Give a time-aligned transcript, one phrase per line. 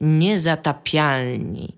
[0.00, 1.76] Niezatapialni.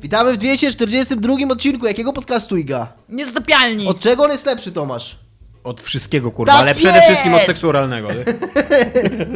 [0.00, 2.92] Witamy w 242 odcinku jakiego podcastu Iga?
[3.08, 3.86] Niezatapialni!
[3.86, 5.16] Od czego on jest lepszy, Tomasz?
[5.64, 7.06] Od wszystkiego, kurwa, Tak ale przede jest!
[7.06, 8.08] wszystkim od seksu oralnego.
[8.14, 8.24] nie?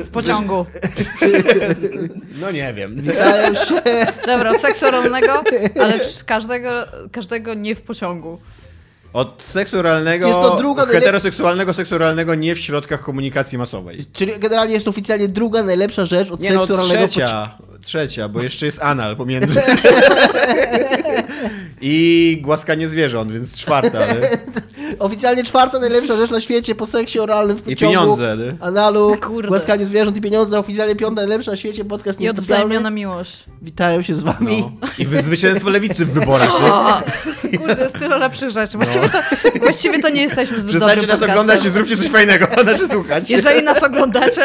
[0.04, 0.66] W pociągu.
[2.40, 3.02] No nie wiem.
[3.02, 3.82] Witają się.
[4.26, 4.86] Dobra, od seksu
[5.80, 6.70] ale w- każdego,
[7.12, 8.38] każdego nie w pociągu.
[9.12, 13.98] Od seksu oralnego, Jest to druga heteroseksualnego seksu oralnego nie w środkach komunikacji masowej.
[14.12, 17.08] Czyli generalnie jest to oficjalnie druga najlepsza rzecz od Nie no, seksu oralnego w poci-
[17.10, 19.62] trzecia, trzecia, bo jeszcze jest anal pomiędzy.
[21.80, 23.98] I głaskanie zwierząt, więc czwarta.
[23.98, 24.14] nie?
[24.98, 28.16] Oficjalnie czwarta najlepsza rzecz na świecie po seksie oralnym w I pociągu.
[28.16, 28.36] pieniądze.
[28.44, 28.56] nie?
[28.60, 29.48] Analu, Kurde.
[29.48, 30.58] głaskaniu zwierząt i pieniądze.
[30.58, 33.44] Oficjalnie piąta najlepsza na świecie podcast I odwzajemniona miłość.
[33.62, 34.60] Witają się z wami.
[34.80, 34.88] No.
[34.98, 36.50] I wy- zwycięstwo lewicy w wyborach.
[37.44, 37.58] nie?
[37.58, 38.76] Kurde, jest tyle lepszych rzeczy.
[38.78, 39.18] Właściwie to,
[39.60, 41.30] właściwie to nie jesteśmy zbyt Przestańcie dobrym nas podcastem.
[41.40, 43.30] oglądać i zróbcie coś fajnego, znaczy słuchać.
[43.30, 44.42] Jeżeli nas oglądacie,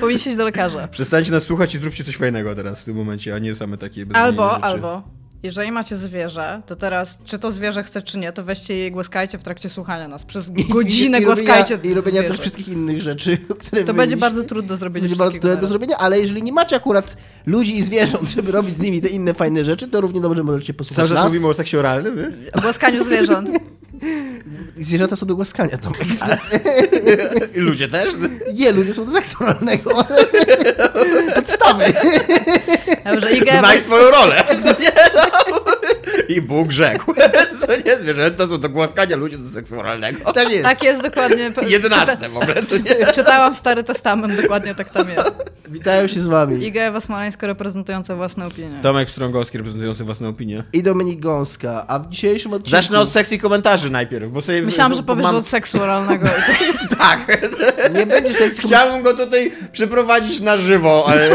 [0.00, 0.88] powinniście iść do lekarza.
[0.88, 4.06] Przestańcie nas słuchać i zróbcie coś fajnego teraz w tym momencie, a nie same takie
[4.14, 5.02] Albo, albo,
[5.46, 8.90] jeżeli macie zwierzę, to teraz, czy to zwierzę chce, czy nie, to weźcie je i
[8.90, 10.24] głaskajcie w trakcie słuchania nas.
[10.24, 12.28] Przez godzinę I, i, głaskajcie robienia, I robienia zwierzę.
[12.28, 15.66] też wszystkich innych rzeczy, które To będzie bardzo trudno do zrobienia będzie bardzo trudne do
[15.66, 19.34] zrobienia, ale jeżeli nie macie akurat ludzi i zwierząt, żeby robić z nimi te inne
[19.34, 21.32] fajne rzeczy, to równie dobrze możecie posłuchać Cały czas nas.
[21.32, 22.52] mówimy o seksie oralnym, nie?
[22.52, 23.50] O głaskaniu zwierząt.
[24.80, 26.00] Zwierzęta są do głaskania, Tomek.
[27.56, 28.10] I ludzie też.
[28.54, 30.04] Nie, ludzie są do seksualnego.
[31.34, 31.84] Podstawy.
[33.04, 34.44] Dobrze, Iga, Znaj swoją rolę.
[36.36, 37.14] I Bóg rzekł.
[37.60, 37.98] Co nie?
[37.98, 40.32] Zwierzęta są do głaskania, ludzie do seksu oralnego.
[40.32, 40.64] Tak jest.
[40.64, 41.52] tak jest dokładnie.
[41.68, 43.06] Jedenaste w ogóle, co nie?
[43.14, 45.36] Czytałam Stary Testament, dokładnie tak tam jest.
[45.68, 46.66] Witają się z wami.
[46.66, 48.78] Iga Ewa Smoleńska reprezentująca własne opinie.
[48.82, 50.64] Tomek Strągowski reprezentujący własną opinię.
[50.72, 51.84] I Dominik Gąska.
[51.88, 52.70] A w dzisiejszym odcinku...
[52.70, 54.62] Zacznę od sekcji komentarzy najpierw, bo sobie...
[54.62, 56.28] Myślałam, że powiesz mam- od seksu oralnego.
[56.98, 57.48] Tak.
[57.94, 58.58] Nie będzie seks...
[58.58, 61.28] Chciałbym go tutaj przeprowadzić na żywo, ale...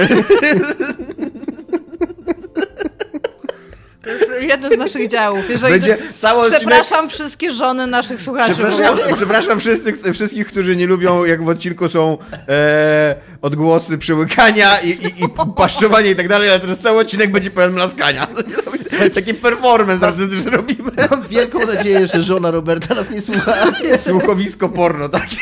[4.04, 5.50] To jest jeden z naszych działów.
[5.50, 6.60] Jeżeli Będzie cały odcinek...
[6.60, 8.54] Przepraszam wszystkie żony naszych słuchaczy.
[8.54, 12.18] Przepraszam, bo- przepraszam wszyscy, wszystkich, którzy nie lubią, jak w odcinku są
[12.48, 17.52] e, odgłosy przełykania i, i, i paszczowania i tak dalej, ale teraz cały odcinek będzie
[17.52, 18.28] pełen mlaskania.
[19.16, 20.92] Taki performance artystyczny robimy.
[21.12, 23.54] Mam wielką nadzieję, że żona Roberta nas nie słucha.
[23.98, 25.36] Słuchowisko porno takie.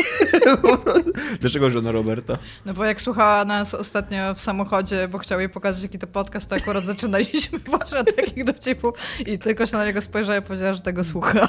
[1.40, 2.38] Dlaczego żona Roberta?
[2.66, 6.50] No bo jak słuchała nas ostatnio w samochodzie, bo chciał jej pokazać jaki to podcast,
[6.50, 8.94] to akurat zaczynaliśmy właśnie od takich dowcipów
[9.26, 11.48] i tylko się na niego spojrzała i powiedziała, że tego słucha.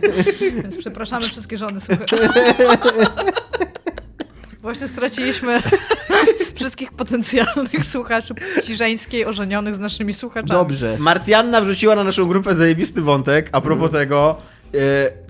[0.62, 2.04] Więc przepraszamy wszystkie żony słucha.
[4.62, 5.62] Właśnie straciliśmy
[6.54, 10.48] wszystkich potencjalnych słuchaczy płci żeńskiej ożenionych z naszymi słuchaczami.
[10.48, 10.96] Dobrze.
[10.98, 14.61] Marcjanna wrzuciła na naszą grupę zajebisty wątek a propos tego, e,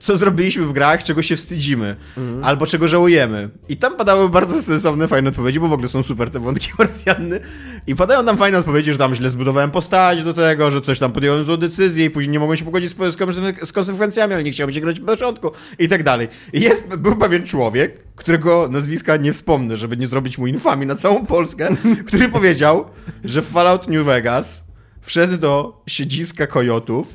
[0.01, 1.97] co zrobiliśmy w grach, czego się wstydzimy,
[2.43, 3.51] albo czego żałujemy.
[3.69, 7.41] I tam padały bardzo sensowne, fajne odpowiedzi, bo w ogóle są super te wątki Marsjanny.
[7.87, 11.13] I padają tam fajne odpowiedzi, że tam źle zbudowałem postać do tego, że coś tam
[11.13, 14.45] podjąłem złą decyzję i później nie mogłem się pogodzić z, z, konse- z konsekwencjami, ale
[14.45, 16.29] nie chciałem się grać w początku i tak dalej.
[16.53, 20.95] I jest, był pewien człowiek, którego nazwiska nie wspomnę, żeby nie zrobić mu infamii na
[20.95, 21.69] całą Polskę,
[22.07, 22.85] który powiedział,
[23.25, 24.63] że w Fallout New Vegas
[25.01, 27.07] wszedł do siedziska kojotów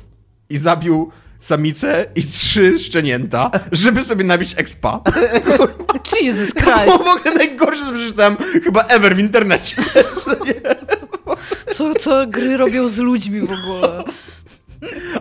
[0.50, 1.10] i zabił
[1.40, 5.00] samicę i trzy szczenięta, żeby sobie nabić expa.
[6.22, 6.84] Jesus To Christ!
[6.84, 9.76] było w ogóle najgorsze, co przeczytałem chyba ever w internecie.
[11.72, 14.04] Co, co gry robią z ludźmi w ogóle?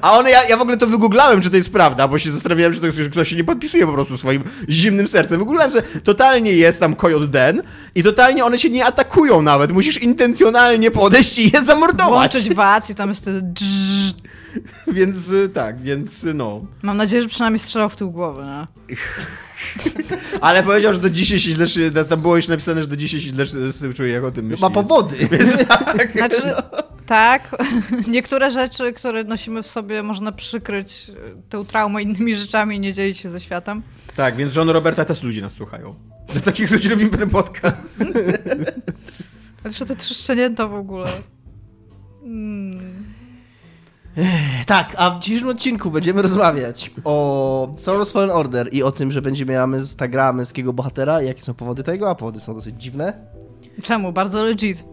[0.01, 2.73] A one, ja, ja w ogóle to wygooglałem, czy to jest prawda, bo się zastanawiałem,
[2.73, 5.40] czy to że ktoś się nie podpisuje po prostu swoim zimnym sercem.
[5.40, 7.63] Wygooglałem, że totalnie jest tam kojot den
[7.95, 9.72] i totalnie one się nie atakują nawet.
[9.72, 12.31] Musisz intencjonalnie podejść i je zamordować.
[12.31, 13.41] Włączyć wac i tam jest wtedy.
[14.88, 16.66] Więc y, tak, więc y, no.
[16.81, 18.68] Mam nadzieję, że przynajmniej strzelał w tył głowy, no.
[20.41, 23.29] Ale powiedział, że do dzisiaj się źle, tam było już napisane, że do dzisiaj się
[23.29, 24.62] źle z tym czuje, jak o tym myśli.
[24.62, 25.16] Ma powody.
[26.16, 26.53] Znaczy,
[27.07, 27.56] tak,
[28.07, 31.13] niektóre rzeczy, które nosimy w sobie, można przykryć e,
[31.50, 33.81] tą traumę innymi rzeczami i nie dzielić się ze światem.
[34.16, 35.95] Tak, więc żony Roberta też ludzie nas słuchają.
[36.34, 38.03] Do takich ludzi robimy ten podcast.
[39.63, 41.09] Ale że te trzy szczenięta w ogóle.
[42.24, 43.04] Mm.
[44.65, 49.12] Tak, a w dzisiejszym odcinku będziemy rozmawiać o Star Wars Fallen Order i o tym,
[49.12, 52.75] że będziemy miała z Tagra męskiego bohatera, jakie są powody tego, a powody są dosyć
[52.81, 53.37] dziwne.
[53.83, 54.13] Czemu?
[54.13, 54.83] Bardzo legit.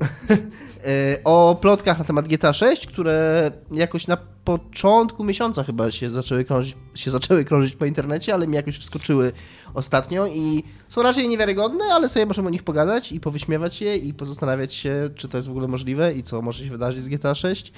[0.86, 6.44] E, o plotkach na temat GTA 6, które jakoś na początku miesiąca chyba się zaczęły
[6.44, 9.32] krążyć, się zaczęły krążyć po internecie, ale mi jakoś wskoczyły
[9.74, 14.14] ostatnio i są raczej niewiarygodne, ale sobie możemy o nich pogadać i powyśmiewać je i
[14.14, 17.34] pozastanawiać się, czy to jest w ogóle możliwe i co może się wydarzyć z GTA
[17.34, 17.72] 6.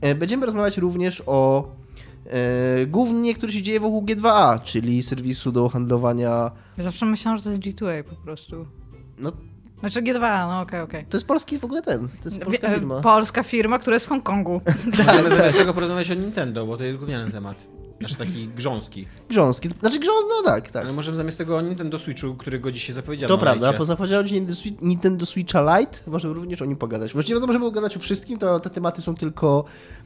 [0.00, 1.68] E, Będziemy rozmawiać również o
[2.26, 7.44] e, głównie, który się dzieje wokół G2A, czyli serwisu do handlowania Ja zawsze myślałam, że
[7.44, 8.66] to jest G2A po prostu.
[9.18, 9.32] no
[9.80, 11.06] Znaczy G2, no okej, okej.
[11.08, 13.00] To jest polski w ogóle ten, to jest polska e, firma.
[13.00, 14.60] Polska firma, która jest w Hongkongu.
[15.06, 17.56] Możemy zamiast tego porozmawiać o Nintendo, bo to jest gówniany temat.
[18.00, 19.06] Znaczy taki grząski.
[19.28, 20.84] Grząski, znaczy grząs, no tak, tak.
[20.84, 23.28] Ale możemy zamiast tego o Nintendo Switchu, którego dzisiaj zapowiedziano.
[23.28, 23.78] To prawda, lajcie.
[23.78, 27.12] po zapowiedział dziś Nintendo Switch- Nintendo Switcha Lite, możemy również o nim pogadać.
[27.12, 29.64] Właściwie to możemy pogadać o wszystkim, to te tematy są tylko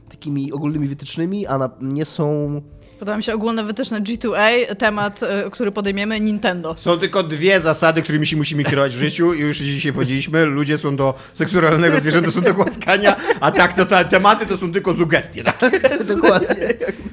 [0.09, 2.61] takimi ogólnymi wytycznymi, a na, nie są...
[2.99, 6.75] Podoba mi się ogólne wytyczne G2A, temat, e, który podejmiemy, Nintendo.
[6.77, 10.45] Są tylko dwie zasady, którymi się musimy kierować w życiu i już dzisiaj powiedzieliśmy.
[10.45, 14.71] Ludzie są do seksualnego, zwierzęta są do głaskania, a tak, to te tematy to są
[14.71, 15.43] tylko sugestie.
[15.43, 15.59] Tak?
[16.15, 16.67] Dokładnie.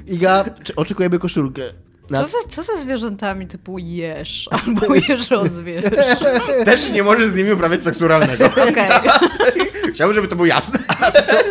[0.07, 1.61] Iga, czy oczekujemy koszulkę.
[2.09, 2.23] Na...
[2.23, 5.83] Co za, co za zwierzętami typu jesz albo jesz rozwierz?
[6.65, 8.45] Też nie możesz z nimi uprawiać seksualnego.
[8.69, 8.89] Okej,
[9.93, 10.79] Chciałbym, żeby to było jasne.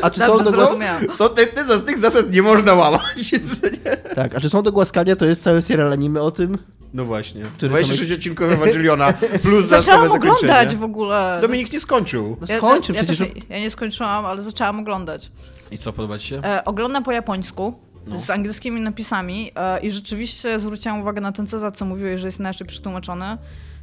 [0.03, 0.67] A czy są dobrze do głaskania?
[0.67, 1.15] zrozumiałam.
[1.17, 3.03] Są te, te, z tych zasad nie można łamać.
[3.31, 3.97] co nie?
[3.97, 6.59] Tak, a czy są do głaskania, to jest cały serial anime o tym.
[6.95, 7.43] No właśnie.
[7.43, 10.33] Który 26 odcinków Ewangeliona plus dodatkowe Zaczęłam zakończenie.
[10.53, 11.39] oglądać w ogóle.
[11.43, 12.37] Dominik nie skończył.
[12.41, 13.21] No Ja- skończy ja, przecież.
[13.21, 15.31] Ja, też, ja nie skończyłam, ale zaczęłam oglądać.
[15.71, 16.41] I co, podoba ci się?
[16.45, 17.75] E, oglądam po japońsku.
[18.07, 18.21] No.
[18.21, 22.41] Z angielskimi napisami e, i rzeczywiście zwróciłam uwagę na ten cytat, co mówiłeś, że jest
[22.41, 23.39] inaczej przetłumaczony.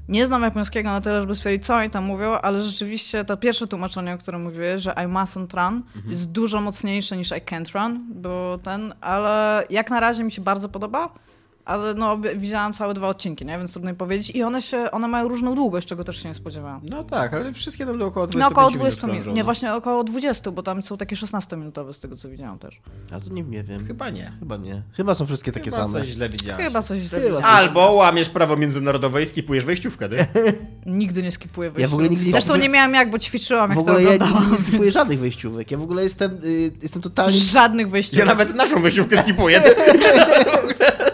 [0.10, 3.68] Nie znam japońskiego na tyle, żeby stwierdzić, co oni tam mówią, ale rzeczywiście to pierwsze
[3.68, 6.10] tłumaczenie, o którym mówiłeś, że I mustn't run, Mhm.
[6.10, 10.42] jest dużo mocniejsze niż I can't run, bo ten, ale jak na razie mi się
[10.42, 11.14] bardzo podoba,
[11.70, 13.58] ale no wi- widziałam całe dwa odcinki, nie?
[13.58, 14.30] więc trudno mi powiedzieć.
[14.36, 16.82] I one się, one mają różną długość, czego też się nie spodziewałam.
[16.84, 19.46] No tak, ale wszystkie tam około 25 No około minut 20 minut, krążą, nie no.
[19.46, 22.82] właśnie około 20, bo tam są takie 16-minutowe z tego, co widziałam też.
[23.12, 23.88] A to nie, nie wiem.
[23.88, 24.32] Chyba nie.
[24.40, 24.82] Chyba nie.
[24.94, 26.00] Chyba są wszystkie takie Chyba same.
[26.00, 26.66] coś źle widziałeś.
[26.66, 27.58] Chyba coś źle Chyba widziałam.
[27.58, 30.10] Albo łamiesz prawo międzynarodowe i skipujesz wejściówkę.
[30.10, 30.26] ty.
[30.86, 31.82] Nigdy nie skipuję wejściówek.
[31.82, 34.02] Ja w ogóle nigdy nie Zresztą nie miałam jak, bo ćwiczyłam, W jak ogóle to
[34.02, 35.72] ja nigdy nie skipuję żadnych wejściówek.
[35.72, 37.38] Ja w ogóle jestem, y, jestem totalnie...
[37.38, 38.20] Żadnych wejściówek.
[38.20, 39.62] Ja nawet naszą wejściówkę skipuję.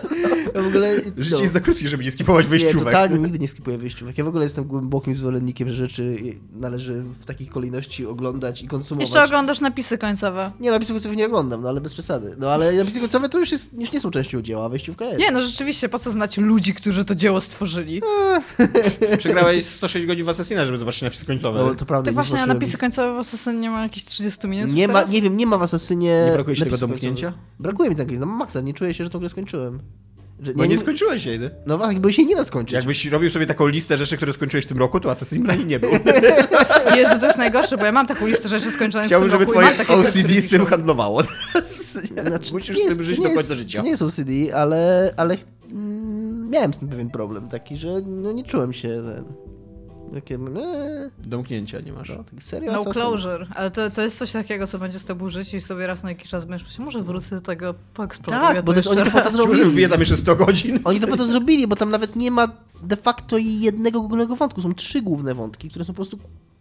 [0.55, 0.95] Ja w ogóle...
[1.17, 1.41] Życie no.
[1.41, 2.85] jest za krótkie, żeby nie skipować Nie, wejściówek.
[2.85, 4.17] totalnie nigdy nie skipuję wyjściówek.
[4.17, 6.17] Ja w ogóle jestem głębokim zwolennikiem, że rzeczy
[6.53, 9.07] należy w takiej kolejności oglądać i konsumować.
[9.07, 10.51] Jeszcze oglądasz napisy końcowe.
[10.59, 12.35] Nie, napisy końcowe nie oglądam, no ale bez przesady.
[12.39, 15.19] No ale napisy końcowe to już, jest, już nie są częścią dzieła, a wejściówka jest.
[15.19, 18.01] Nie, no rzeczywiście, po co znać ludzi, którzy to dzieło stworzyli?
[19.17, 21.59] Przegrałeś 106 godzin w Assassina, żeby zobaczyć napisy końcowe.
[21.59, 22.05] No, to prawda.
[22.05, 25.03] Ty nie właśnie zobaczyłem napisy końcowe w Assassinie nie ma jakieś 30 minut Nie ma,
[25.03, 26.25] nie wiem, nie ma w Asasynie...
[26.27, 27.33] Nie brakuje ci tego domknięcia?
[27.59, 29.79] Brakuje mi takiego, no maksa, nie czuję się, że to grę skończyłem.
[30.39, 31.39] Że, Bo nie skończyłeś jej.
[31.39, 31.49] ty.
[31.65, 32.73] No tak, bo się nie da skończyć.
[32.73, 35.65] Jakbyś robił sobie taką listę rzeczy, które skończyłeś w tym roku, to Assassin na niej
[35.65, 35.89] nie był.
[36.95, 39.45] Jezu, to jest najgorsze, bo ja mam taką listę rzeczy skończonych Chciałbym, w tym żeby
[39.51, 41.23] roku twoje mam takie gry, OCD z tym handlowało.
[41.53, 41.97] Teraz
[42.27, 43.77] Znaczy, musisz nie z tym jest- żyć do nie końca jest- życia.
[43.77, 45.37] To nie jest OCD, ale, ale
[45.71, 49.25] mm, miałem z tym pewien problem taki, że no, nie czułem się ten,
[50.13, 52.09] takie, eee, Domknięcia nie masz.
[52.09, 52.93] no, taki serio No Assassin.
[53.01, 56.03] closure, ale to, to jest coś takiego, co będzie z tobą żyć i sobie raz
[56.03, 59.03] na jakiś czas będziesz myśleć, może wrócę do tego, poeksploruję Tak, to bo to oni
[59.03, 59.89] to po to zrobili.
[59.89, 60.79] tam jeszcze 100 godzin.
[60.83, 62.47] Oni to po to zrobili, bo tam nawet nie ma
[62.83, 64.61] de facto jednego głównego wątku.
[64.61, 66.19] Są trzy główne wątki, które są po prostu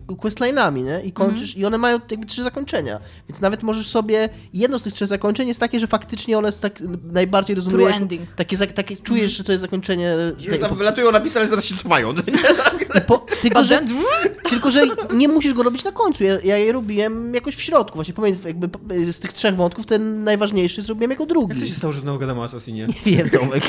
[0.08, 1.00] questline'ami, nie?
[1.04, 1.62] I kończysz, Mhm.
[1.62, 3.00] i one mają jakby trzy zakończenia.
[3.28, 6.60] Więc nawet możesz sobie, jedno z tych trzech zakończeń jest takie, że faktycznie one jest
[6.60, 7.76] tak najbardziej rozumie.
[7.76, 8.22] True ending.
[8.36, 10.14] Takie, takie czujesz, że to jest zakończenie.
[10.38, 12.14] Że tej- tam wylatują napisy, ale zaraz się cofają.
[13.06, 13.80] po, tylko, że,
[14.50, 14.82] tylko, że
[15.14, 16.24] nie musisz go robić na końcu.
[16.24, 17.94] Ja, ja je robiłem jakoś w środku.
[17.94, 18.68] Właśnie pomiędzy jakby
[19.12, 21.54] z tych trzech wątków ten najważniejszy zrobiłem jako drugi.
[21.54, 22.86] Jak to się stało, że znowu gadamy o Assassinie?
[23.06, 23.62] Nie wiem, Tomek.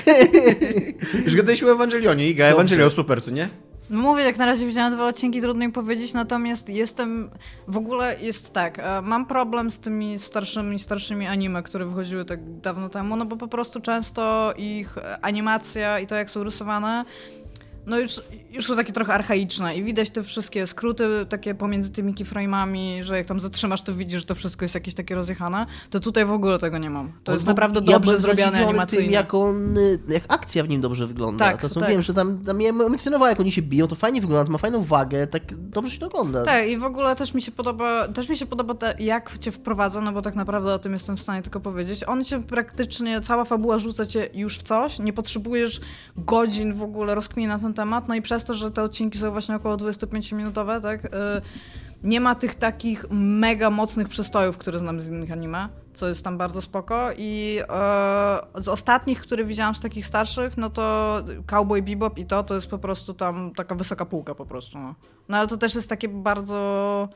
[1.25, 2.29] Już gadaliśmy o Ewangelionie.
[2.29, 2.45] Iga.
[2.45, 3.49] Ewangelio super, co nie?
[3.89, 7.29] No mówię, jak na razie widziałam dwa odcinki, trudno mi powiedzieć, natomiast jestem,
[7.67, 12.59] w ogóle jest tak, e, mam problem z tymi starszymi, starszymi anime, które wychodziły tak
[12.59, 17.05] dawno temu, no bo po prostu często ich animacja i to, jak są rysowane,
[17.87, 22.13] no już, już są takie trochę archaiczne i widać te wszystkie skróty takie pomiędzy tymi
[22.13, 25.99] keyframe'ami, że jak tam zatrzymasz, to widzisz, że to wszystko jest jakieś takie rozjechane, to
[25.99, 27.11] tutaj w ogóle tego nie mam.
[27.23, 29.05] To jest Bo naprawdę ja dobrze zrobione animacyjnie.
[29.05, 31.45] Tym, jak on, y, jak akcja w nim dobrze wygląda.
[31.45, 31.89] Tak, to co tak.
[31.89, 34.57] wiem, że tam, tam mnie emocjonowało, jak oni się biją, to fajnie wygląda, to ma
[34.57, 36.45] fajną wagę, tak dobrze się to ogląda.
[36.45, 39.51] Tak, i w ogóle też mi się podoba, też mi się podoba te, jak cię
[39.51, 42.03] wprowadza, no bo tak naprawdę o tym jestem w stanie tylko powiedzieć.
[42.07, 45.81] On cię praktycznie, cała fabuła rzuca cię już w coś, nie potrzebujesz
[46.17, 49.31] godzin w ogóle rozkminy na ten temat, no i przez to, że te odcinki są
[49.31, 51.09] właśnie około 25-minutowe, tak, y,
[52.05, 56.37] nie ma tych takich mega mocnych przystojów, które znam z innych anime, co jest tam
[56.37, 61.17] bardzo spoko i e, z ostatnich, które widziałam z takich starszych, no to
[61.47, 64.95] Cowboy Bebop i to, to jest po prostu tam taka wysoka półka po prostu, no.
[65.29, 67.09] No ale to też jest takie bardzo,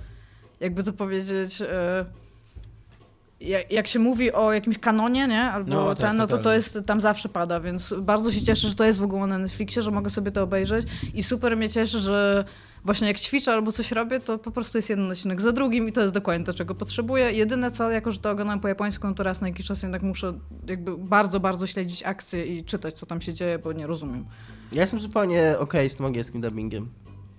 [0.59, 2.05] jakby to powiedzieć, e,
[3.69, 5.41] jak, się mówi o jakimś kanonie, nie?
[5.41, 8.67] Albo No, tak, ten, no to to jest, tam zawsze pada, więc bardzo się cieszę,
[8.67, 11.69] że to jest w ogóle na Netflixie, że mogę sobie to obejrzeć i super mnie
[11.69, 12.46] cieszy, że
[12.86, 15.91] właśnie jak ćwiczę albo coś robię, to po prostu jest jeden odcinek za drugim i
[15.91, 17.31] to jest dokładnie to, czego potrzebuję.
[17.31, 20.01] Jedyne co, jako że to oglądam po japońsku, no to raz na jakiś czas jednak
[20.01, 20.34] muszę
[20.67, 24.25] jakby bardzo, bardzo śledzić akcje i czytać, co tam się dzieje, bo nie rozumiem.
[24.72, 26.89] Ja jestem zupełnie okej z tym angielskim dubbingiem.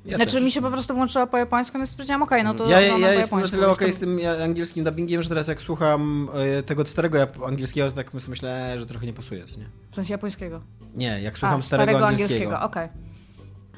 [0.04, 0.42] Ja znaczy też.
[0.42, 2.98] mi się po prostu włączyła po japońsku, i stwierdziłam, okej, no to Ja, ja po
[2.98, 6.28] jestem na tyle okej Jestem- z tym angielskim dubbingiem, że teraz jak słucham
[6.58, 9.66] e, tego starego angielskiego, to tak myślę, że trochę nie pasuje, nie?
[9.90, 10.60] W sensie japońskiego.
[10.94, 12.60] Nie, jak słucham A, starego, angielskiego.
[12.60, 12.88] okej.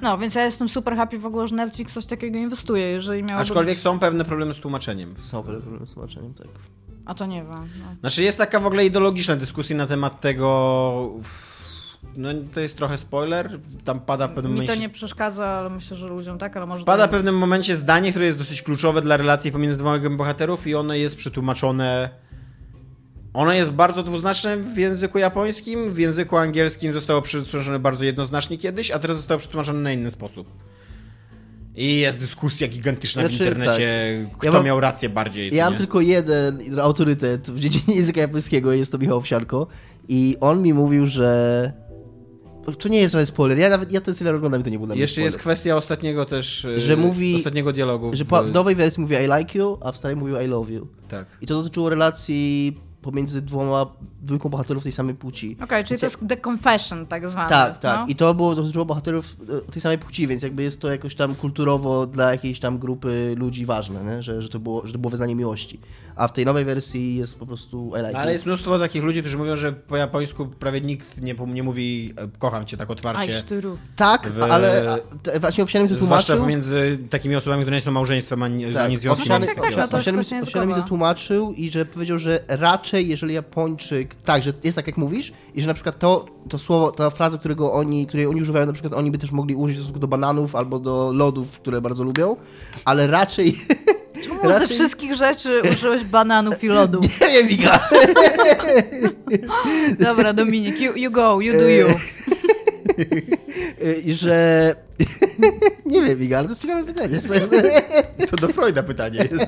[0.02, 3.42] No, więc ja jestem super happy w ogóle, że Netflix coś takiego inwestuje, jeżeli miałoby...
[3.42, 5.16] Aczkolwiek są pewne problemy z tłumaczeniem.
[5.16, 6.46] Są problem z tłumaczeniem, tak.
[7.06, 7.96] A to nie wiem, no.
[8.00, 11.10] Znaczy jest taka w ogóle ideologiczna dyskusja na temat tego...
[12.16, 14.80] No to jest trochę spoiler, tam pada w pewnym Mi to momencie...
[14.80, 16.84] nie przeszkadza, ale myślę, że ludziom tak, ale może...
[16.84, 20.66] Pada to w pewnym momencie zdanie, które jest dosyć kluczowe dla relacji pomiędzy dwoma bohaterów
[20.66, 22.10] i ono jest przetłumaczone...
[23.34, 28.90] Ono jest bardzo dwuznaczne w języku japońskim, w języku angielskim zostało przetłumaczone bardzo jednoznacznie kiedyś,
[28.90, 30.48] a teraz zostało przetłumaczone na inny sposób.
[31.76, 33.88] I jest dyskusja gigantyczna Znaczy, w internecie,
[34.38, 35.54] kto Ja mam- miał rację bardziej.
[35.54, 35.78] Ja mam nie?
[35.78, 39.66] tylko jeden autorytet w dziedzinie języka japońskiego, jest to Michał Wsiarko
[40.08, 41.72] i on mi mówił, że
[42.78, 44.88] to nie jest żaden spoiler, ja nawet, ja ten serial oglądam i to nie był
[44.94, 45.40] Jeszcze jest spoiler.
[45.56, 48.10] kwestia ostatniego też, e, Że mówi- ostatniego dialogu.
[48.14, 50.86] Że w nowej wersji mówi I like you, a w starej mówił I love you.
[51.08, 51.26] Tak.
[51.40, 53.86] I to dotyczyło relacji pomiędzy dwoma,
[54.22, 55.56] dwójką bohaterów tej samej płci.
[55.64, 57.48] Okej, czyli to jest The Confession tak zwany.
[57.50, 58.00] Tak, tak.
[58.00, 58.06] No.
[58.06, 59.36] I to było dotyczyło bohaterów
[59.68, 63.34] e, tej samej płci, więc jakby jest to jakoś tam kulturowo dla jakiejś tam grupy
[63.38, 64.22] ludzi ważne, nie?
[64.22, 65.80] Że, że, to było, że to było wyznanie miłości.
[66.16, 68.32] A w tej nowej wersji jest po prostu I like Ale you.
[68.32, 72.28] jest mnóstwo takich ludzi, którzy mówią, że po japońsku prawie nikt nie, nie mówi e,
[72.38, 73.20] kocham cię tak otwarcie.
[73.34, 73.78] Ajsztyru.
[73.96, 74.96] Tak, w- ale
[75.36, 76.40] a, właśnie mi to Zwłaszcza tłumaczył.
[76.40, 79.22] pomiędzy takimi osobami, które nie są małżeństwem ani, Tak, ani związkiem.
[79.22, 79.82] owsiany, ani tak, nic tak, takiego.
[79.82, 80.88] no to jest owsiany, kwestia owsiany mi to językowa.
[80.88, 82.44] tłumaczył i że powiedział, że
[82.92, 86.58] raczej jeżeli Japończyk, tak, że jest tak jak mówisz i że na przykład to, to
[86.58, 89.76] słowo, ta fraza, którego oni, której oni używają, na przykład oni by też mogli użyć
[89.76, 92.36] w stosunku do bananów albo do lodów, które bardzo lubią,
[92.84, 93.60] ale raczej,
[94.22, 97.00] Czemu ze Raczej- wszystkich rzeczy użyłeś bananów i lodu?
[97.20, 97.88] nie wiem, Mika,
[100.00, 101.88] Dobra, Dominik, you, you go, you do you.
[103.82, 104.76] Y, że
[105.86, 107.20] nie wiem, Mika, ale to jest ciekawe pytanie.
[108.30, 109.46] To do Freuda pytanie jest.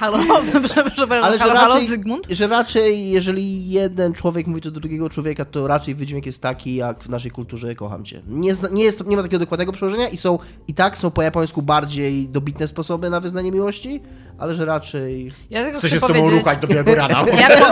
[0.00, 0.18] Halo,
[0.64, 2.26] przepraszam, Ale że halo, halo, raczej, Zygmunt?
[2.30, 6.74] że raczej, jeżeli jeden człowiek mówi to do drugiego człowieka, to raczej wydźwięk jest taki,
[6.74, 8.22] jak w naszej kulturze kocham cię.
[8.28, 10.38] Nie, nie, jest, nie ma takiego dokładnego przełożenia i są,
[10.68, 14.02] i tak są po japońsku bardziej dobitne sposoby na wyznanie miłości,
[14.38, 15.32] ale że raczej...
[15.50, 17.24] Ja tylko Chce chcę się z tobą ruchać do białego rana.
[17.48, 17.66] jako,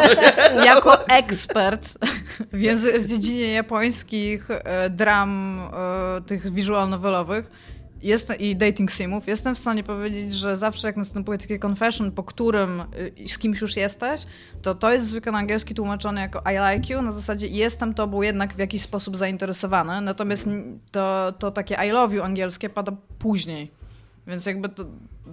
[0.64, 1.98] jako ekspert
[2.52, 5.60] w, w dziedzinie japońskich e, dram,
[6.18, 7.50] e, tych visual novelowych
[8.02, 12.22] jestem, i dating simów, jestem w stanie powiedzieć, że zawsze jak następuje taki confession, po
[12.22, 14.26] którym y, z kimś już jesteś,
[14.62, 18.22] to to jest zwykle na angielski tłumaczone jako I like you, na zasadzie jestem tobą
[18.22, 20.48] jednak w jakiś sposób zainteresowany, natomiast
[20.90, 23.70] to, to takie I love you angielskie pada później.
[24.26, 24.84] Więc jakby to,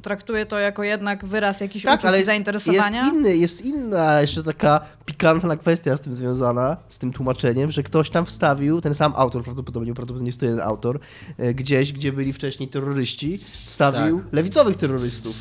[0.02, 3.02] traktuję to jako jednak wyraz jakiś Tak, uczuć ale i jest, zainteresowania.
[3.04, 7.84] jest, inny, jest inna jeszcze taka pikantna kwestia z tym związana, z tym tłumaczeniem, że
[7.84, 11.00] ktoś tam wstawił, ten sam autor prawdopodobnie, prawdopodobnie jest to jeden autor,
[11.38, 14.34] e, gdzieś, gdzie byli wcześniej terroryści, wstawił Tak.
[14.34, 15.36] lewicowych terrorystów.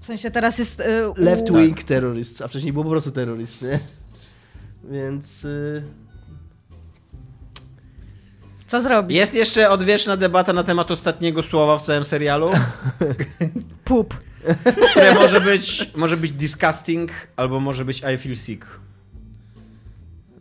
[0.00, 0.80] W sensie teraz jest.
[0.80, 3.78] y, u- Left wing terrorist, a wcześniej było po prostu terroryst, nie?
[4.84, 5.44] Więc...
[5.44, 5.82] y,
[8.70, 9.16] Co zrobić?
[9.16, 12.50] Jest jeszcze odwieczna debata na temat ostatniego słowa w całym serialu,
[13.84, 14.14] Pup.
[14.90, 18.66] które może być, może być disgusting albo może być I feel sick.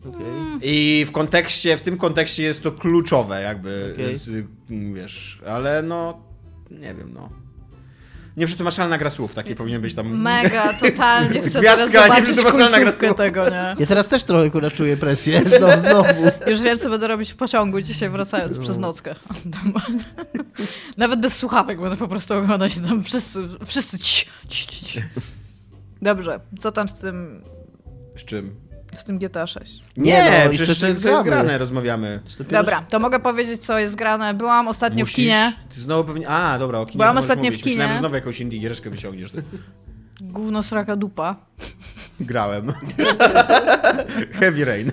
[0.10, 0.22] okej.
[0.62, 4.46] I w kontekście, w tym kontekście jest to kluczowe jakby, z-
[4.94, 6.20] wiesz, ale no,
[6.72, 7.30] nie wiem, no.
[8.40, 10.22] Nieprzetłumaczalna gra słów, takie powinien być tam.
[10.22, 13.16] Mega, totalnie chcę Gwiazdka, nieprzetłumaczalna gra słów.
[13.16, 13.76] tego, nie?
[13.80, 16.14] Ja teraz też trochę kurwa czuję presję, znowu, znowu.
[16.48, 19.16] Już wiem, co będę robić w pociągu dzisiaj wracając przez nockę.
[20.98, 25.02] Nawet bez słuchawek będę po prostu oglądać tam wszyscy, wszyscy ci, ci, ci.
[26.02, 27.42] Dobrze, co tam z tym,
[28.16, 28.56] Z czym?
[28.96, 29.84] Z tym GTA 6?
[29.98, 31.24] Nie, Nie, no, przecież jeszcze to jest gramy.
[31.24, 32.20] grane, rozmawiamy.
[32.52, 34.34] Dobra, to mogę powiedzieć, co jest grane.
[34.34, 35.14] Byłam ostatnio Musisz?
[35.14, 35.54] w kinie.
[35.76, 36.30] Ty znowu pewnie...
[36.30, 37.66] A, dobra, o kinie Byłam ostatnio w mówić.
[37.66, 37.94] Myślałem, kinie.
[37.96, 39.32] że znowu jakąś indie giereczkę wyciągniesz.
[40.22, 41.36] Gówno sraka dupa.
[42.20, 42.74] Grałem.
[44.40, 44.92] Heavy Rain.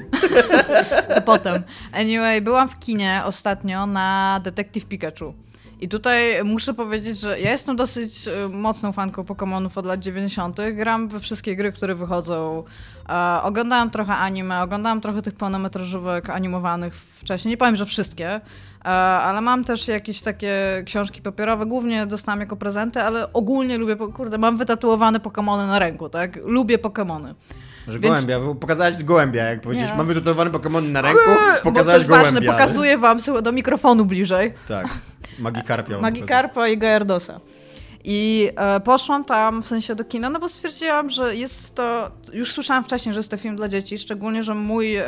[1.24, 1.62] Potem.
[1.92, 5.34] Anyway, byłam w kinie ostatnio na Detective Pikachu.
[5.80, 10.56] I tutaj muszę powiedzieć, że ja jestem dosyć y, mocną fanką Pokémonów od lat 90.
[10.72, 12.64] Gram we wszystkie gry, które wychodzą.
[13.08, 17.50] E, oglądałam trochę anime, oglądałam trochę tych pełnometrażówek animowanych wcześniej.
[17.50, 20.52] Nie powiem, że wszystkie, e, ale mam też jakieś takie
[20.86, 21.66] książki papierowe.
[21.66, 26.36] Głównie dostałam jako prezenty, ale ogólnie lubię, kurde, mam wytatuowane Pokémony na ręku, tak?
[26.44, 27.34] Lubię Pokémony.
[27.88, 29.96] Że Więc- gołębia, bo pokazałeś gołębia, jak powiedziesz, Nie.
[29.96, 32.30] mam wytatuowane Pokémony na ręku, Bo to pokazałeś jest gołębia.
[32.32, 34.54] ważne, pokazuję wam do mikrofonu bliżej.
[34.68, 34.86] Tak,
[35.38, 35.98] Magikarpia.
[35.98, 37.40] Magikarpa i Gajardosa.
[38.08, 42.10] I e, poszłam tam w sensie do kina, no bo stwierdziłam, że jest to.
[42.32, 45.04] Już słyszałam wcześniej, że jest to film dla dzieci, szczególnie, że mój e,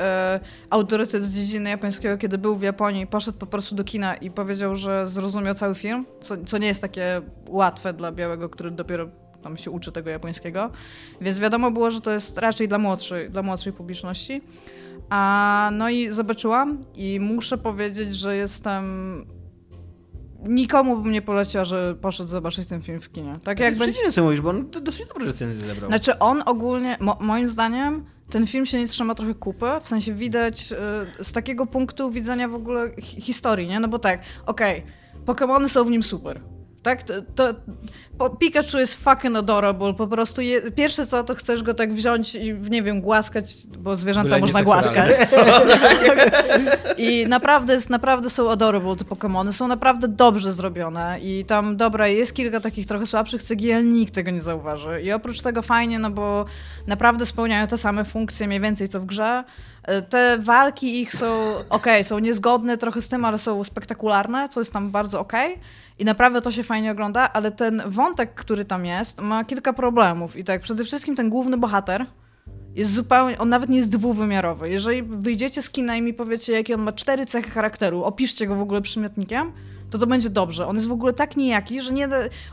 [0.71, 4.77] autorytet z dziedziny japońskiego, kiedy był w Japonii, poszedł po prostu do kina i powiedział,
[4.77, 9.09] że zrozumiał cały film, co, co nie jest takie łatwe dla białego, który dopiero
[9.42, 10.71] tam się uczy tego japońskiego.
[11.21, 14.42] Więc wiadomo było, że to jest raczej dla młodszej, dla młodszej publiczności.
[15.11, 18.85] A, no i zobaczyłam i muszę powiedzieć, że jestem
[20.47, 23.38] nikomu bym nie poleciła, że poszedł zobaczyć ten film w kinie.
[23.45, 24.00] Tak jak Jak będzie...
[24.00, 24.12] będzie...
[24.12, 25.90] co mówisz, bo on dosyć dobre recenzje zebrał.
[25.90, 30.14] Znaczy on ogólnie, mo moim zdaniem, ten film się nie trzyma trochę kupy, w sensie
[30.14, 30.73] widać
[31.21, 33.80] y, z takiego punktu widzenia w ogóle hi historii, nie?
[33.80, 36.40] No bo tak, okej, okay, Pokémony są w nim super.
[36.88, 37.02] Tak?
[37.02, 37.54] To, to,
[38.18, 42.35] po, Pikachu jest fucking adorable, po prostu je, pierwsze co, to chcesz go tak wziąć
[42.35, 45.11] i, nie wiem, głaskać, bo zwierzęta Byle można głaskać.
[46.99, 52.09] I naprawdę, jest, naprawdę są adorable te Pokémony, są naprawdę dobrze zrobione i tam, dobra,
[52.09, 55.02] jest kilka takich trochę słabszych CGI, ale nikt tego nie zauważy.
[55.02, 56.45] I oprócz tego fajnie, no bo
[56.87, 59.45] naprawdę spełniają te same funkcje mniej więcej co w grze.
[60.09, 64.73] Te walki ich są ok, są niezgodne trochę z tym, ale są spektakularne, co jest
[64.73, 65.33] tam bardzo ok.
[65.99, 70.37] I naprawdę to się fajnie ogląda, ale ten wątek, który tam jest, ma kilka problemów.
[70.37, 72.07] I tak, przede wszystkim ten główny bohater
[72.75, 74.71] jest zupełnie, on nawet nie jest dwuwymiarowy.
[74.71, 78.55] Jeżeli wyjdziecie z kina i mi powiecie, jakie on ma cztery cechy charakteru, opiszcie go
[78.55, 79.52] w ogóle przymiotnikiem,
[79.90, 80.67] to to będzie dobrze.
[80.67, 82.09] On jest w ogóle tak nijaki, że nie,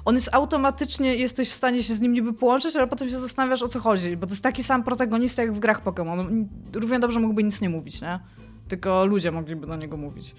[0.05, 3.61] on jest automatycznie, jesteś w stanie się z nim niby połączyć, ale potem się zastanawiasz
[3.61, 6.45] o co chodzi, bo to jest taki sam protagonista jak w grach Pokémon.
[6.73, 8.19] Równie dobrze mógłby nic nie mówić, nie?
[8.67, 10.35] Tylko ludzie mogliby do niego mówić.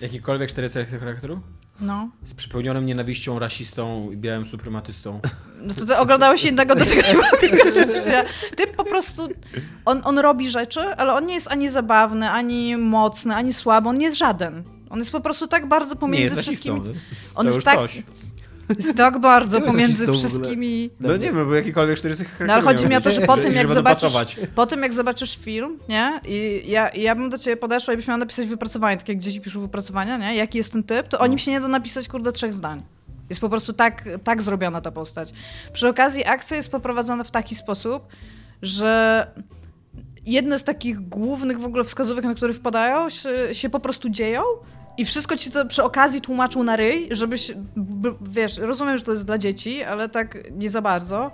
[0.00, 1.40] Jakikolwiek cztery cechy charakteru?
[1.80, 2.08] No.
[2.24, 5.20] Z przypełnionym nienawiścią, rasistą i białym suprematystą.
[5.60, 7.02] No to ty oglądałeś innego do tego
[8.56, 9.28] Ty po prostu,
[9.84, 13.96] on, on robi rzeczy, ale on nie jest ani zabawny, ani mocny, ani słaby, on
[13.98, 14.62] nie jest żaden.
[14.90, 16.80] On jest po prostu tak bardzo pomiędzy nie jest wszystkimi.
[16.80, 17.00] Rasistą,
[17.34, 18.02] on to jest tak, coś.
[18.78, 20.90] Jest tak bardzo pomiędzy wszystkimi.
[21.00, 22.48] No nie wiem, bo jakikolwiek cztery cechy charakteru.
[22.48, 24.12] No ale chodzi mi o to, że po tym, jak zobaczysz,
[24.54, 26.20] po tym jak zobaczysz film, nie?
[26.24, 29.40] I ja, ja bym do ciebie podeszła i byś miała napisać wypracowanie, tak jak dzieci
[29.40, 30.36] piszą wypracowania, nie?
[30.36, 31.24] Jaki jest ten typ, to no.
[31.24, 32.82] o nim się nie da napisać, kurde, trzech zdań.
[33.28, 35.32] Jest po prostu tak, tak zrobiona ta postać.
[35.72, 38.06] Przy okazji akcja jest poprowadzona w taki sposób,
[38.62, 39.26] że
[40.26, 44.42] jedne z takich głównych w ogóle wskazówek, na które wpadają, się, się po prostu dzieją,
[44.98, 47.52] i wszystko ci to przy okazji tłumaczył na ryj, żebyś,
[48.20, 51.30] wiesz, rozumiem, że to jest dla dzieci, ale tak nie za bardzo.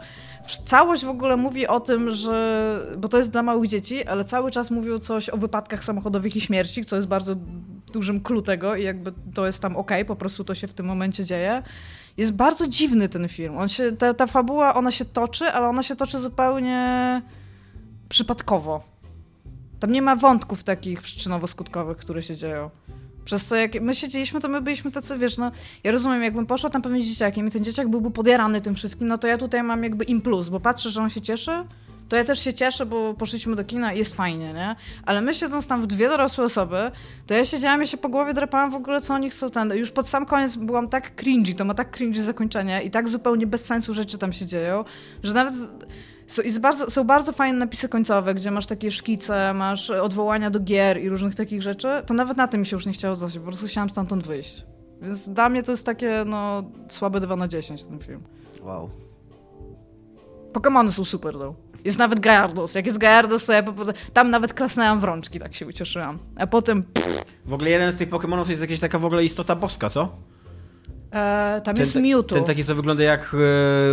[0.64, 4.50] Całość w ogóle mówi o tym, że, bo to jest dla małych dzieci, ale cały
[4.50, 7.36] czas mówią coś o wypadkach samochodowych i śmierci, co jest bardzo
[7.92, 10.86] dużym clue tego i jakby to jest tam ok, po prostu to się w tym
[10.86, 11.62] momencie dzieje.
[12.16, 13.58] Jest bardzo dziwny ten film.
[13.58, 17.22] On się, ta, ta fabuła, ona się toczy, ale ona się toczy zupełnie
[18.08, 18.82] przypadkowo.
[19.80, 22.70] Tam nie ma wątków takich przyczynowo-skutkowych, które się dzieją.
[23.24, 25.50] Przez co jak my siedzieliśmy, to my byliśmy tacy, wiesz, no
[25.84, 29.08] ja rozumiem, jakbym poszła tam pewnie z dzieciakiem i ten dzieciak byłby podjarany tym wszystkim,
[29.08, 31.64] no to ja tutaj mam jakby im plus, bo patrzę, że on się cieszy,
[32.08, 34.76] to ja też się cieszę, bo poszliśmy do kina i jest fajnie, nie?
[35.06, 36.90] Ale my siedząc tam w dwie dorosłe osoby,
[37.26, 39.72] to ja siedziałam i się po głowie drapałam w ogóle, co oni chcą ten.
[39.72, 43.46] Już pod sam koniec byłam tak cringy, to ma tak cringy zakończenie i tak zupełnie
[43.46, 44.84] bez sensu rzeczy tam się dzieją,
[45.22, 45.54] że nawet
[46.26, 51.02] są, bardzo, są bardzo fajne napisy końcowe, gdzie masz takie szkice, masz odwołania do gier
[51.02, 51.88] i różnych takich rzeczy.
[52.06, 54.64] To nawet na tym mi się już nie chciało zostać, po prostu chciałam stamtąd wyjść.
[55.02, 58.22] Więc dla mnie to jest takie, no, słabe 2 na 10 ten film.
[58.62, 58.90] Wow.
[60.52, 61.56] Pokémony są super, though.
[61.84, 62.74] Jest nawet Gyarados.
[62.74, 63.92] Jak jest Gyarados, to ja po prostu...
[64.12, 66.18] Tam nawet klasnęłam w rączki, tak się ucieszyłam.
[66.36, 66.82] A potem...
[66.82, 67.24] Pff.
[67.44, 70.16] W ogóle jeden z tych Pokémonów jest jakaś taka w ogóle istota boska, co?
[71.14, 72.34] E, tam ten, jest Mewtwo.
[72.34, 73.36] Ten taki, co wygląda jak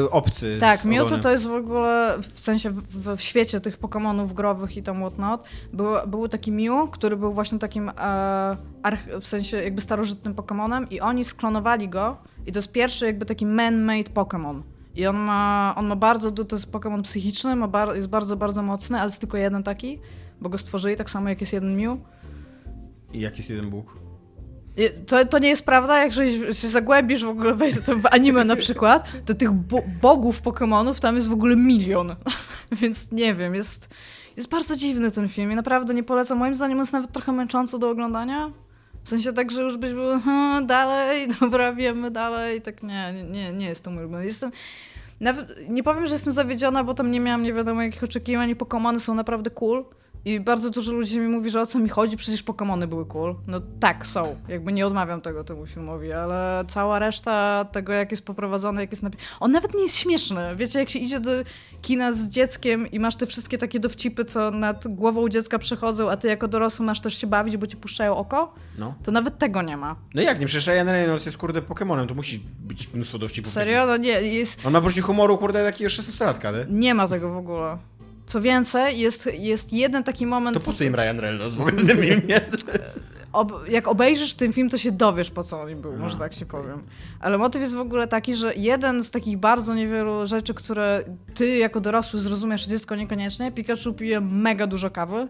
[0.05, 0.57] e, obcy.
[0.60, 4.84] Tak, Mewtwo to jest w ogóle, w sensie w, w świecie tych Pokémonów growych i
[4.84, 7.93] tam whatnot, był, był taki Mew, który był właśnie takim e,
[8.84, 13.25] arch, w sensie jakby starożytnym Pokémonem i oni sklonowali go i to jest pierwszy jakby
[13.25, 14.62] taki man-made Pokémon.
[14.95, 18.62] I on ma, on ma bardzo, to jest Pokémon psychiczny, ma bar, jest bardzo, bardzo
[18.62, 19.99] mocny, ale jest tylko jeden taki,
[20.41, 21.97] bo go stworzyli tak samo jak jest jeden Mew.
[23.13, 24.11] I jak jest jeden Bóg?
[25.07, 26.13] To, to nie jest prawda, jak
[26.53, 31.15] się zagłębisz w ogóle, weź w anime na przykład, to tych bo bogów Pokémonów tam
[31.15, 32.15] jest w ogóle milion.
[32.81, 33.89] Więc nie wiem, jest,
[34.38, 36.38] jest bardzo dziwny ten film i naprawdę nie polecam.
[36.38, 38.51] Moim zdaniem jest nawet trochę męczący do oglądania.
[39.03, 42.62] W sensie tak, że już byś był hm, dalej, dobra, wiemy dalej.
[42.62, 44.25] Tak nie, nie, nie jest to mój ulubiony.
[44.25, 44.51] Jestem,
[45.19, 48.55] nawet, nie powiem, że jestem zawiedziona, bo tam nie miałam nie wiadomo jakich oczekiwań i
[48.55, 49.86] Pokémony są naprawdę cool
[50.25, 53.36] I bardzo dużo ludzi mi mówi, że o co mi chodzi, przecież Pokémony były cool.
[53.47, 54.36] No tak, są.
[54.47, 59.03] Jakby nie odmawiam tego temu filmowi, ale cała reszta tego, jak jest poprowadzone, jak jest
[59.03, 60.55] napi- On nawet nie jest śmieszny.
[60.55, 61.31] Wiecie, jak się idzie do
[61.81, 66.17] kina z dzieckiem i masz te wszystkie takie dowcipy, co nad głową dziecka przechodzą, a
[66.17, 68.93] ty jako dorosły masz też się bawić, bo ci puszczają oko, No.
[69.03, 69.95] to nawet tego nie ma.
[70.13, 73.53] No jak nie, przecież Ryan Reynolds jest kurde Pokemonem, to musi być mnóstwo dowcipów.
[73.53, 73.86] Serio?
[73.86, 74.65] No nie, jest...
[74.65, 76.79] On ma poczucie humoru kurde takiego 16-latka, nie?
[76.79, 77.77] Nie ma tego w ogóle.
[78.27, 80.57] Co więcej, jest, jest jeden taki moment...
[80.57, 82.41] To po co im Ryan Reynolds w ogóle w tym filmie?
[83.34, 86.45] ob, jak obejrzysz ten film, to się dowiesz, po co on był, może tak się
[86.45, 86.84] powiem.
[87.19, 91.03] Ale motyw jest w ogóle taki, że jeden z takich bardzo niewielu rzeczy, które
[91.34, 95.27] ty jako dorosły zrozumiesz, dziecko niekoniecznie, Pikachu pije mega dużo kawy.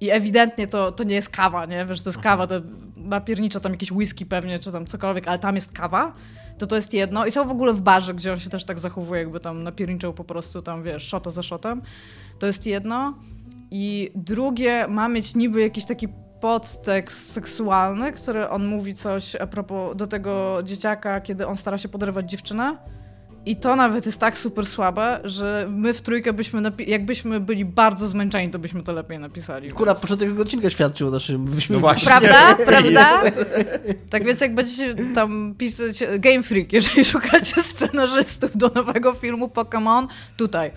[0.00, 1.86] I ewidentnie to, to nie jest kawa, nie?
[1.86, 2.54] Wiesz, to jest kawa, to
[2.96, 6.12] napiernicza tam jakieś whisky pewnie, czy tam cokolwiek, ale tam jest kawa.
[6.58, 7.26] To to jest jedno.
[7.26, 10.14] I są w ogóle w barze, gdzie on się też tak zachowuje, jakby tam napierniczał
[10.14, 11.82] po prostu tam, wiesz, szota za szotem.
[12.38, 13.14] To jest jedno.
[13.70, 16.08] I drugie ma mieć niby jakiś taki
[16.40, 21.88] podtekst seksualny, który on mówi coś a propos do tego dzieciaka, kiedy on stara się
[21.88, 22.76] podrywać dziewczynę.
[23.46, 27.64] I to nawet jest tak super słabe, że my w trójkę byśmy, napi- jakbyśmy byli
[27.64, 29.70] bardzo zmęczeni, to byśmy to lepiej napisali.
[29.70, 31.48] Akurat więc- początek tego odcinka świadczył o naszym.
[31.70, 32.06] No właśnie.
[32.06, 32.54] Prawda?
[32.66, 33.22] Prawda?
[34.10, 40.06] Tak więc jak będziecie tam pisać Game Freak, jeżeli szukacie scenarzystów do nowego filmu Pokémon,
[40.36, 40.70] tutaj.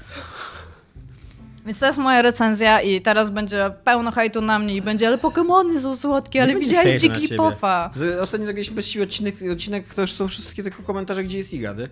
[1.66, 5.18] Więc to jest moja recenzja i teraz będzie pełno hejtu na mnie i będzie, ale
[5.18, 7.38] Pokémony są słodkie, ale będzie widziałeś hejtu na Dziki ciebie.
[7.38, 7.92] Pofa.
[7.96, 11.90] Z- Ostatnio jakiś właściwie odcinek, odcinek to już są wszystkie tylko komentarze, gdzie jest Igady.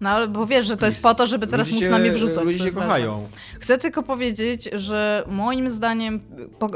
[0.00, 2.44] No ale bo wiesz, że to jest po to, żeby teraz móc na mnie wrzucać.
[2.44, 3.28] Ludzie jest kochają.
[3.60, 6.20] Chcę tylko powiedzieć, że moim zdaniem,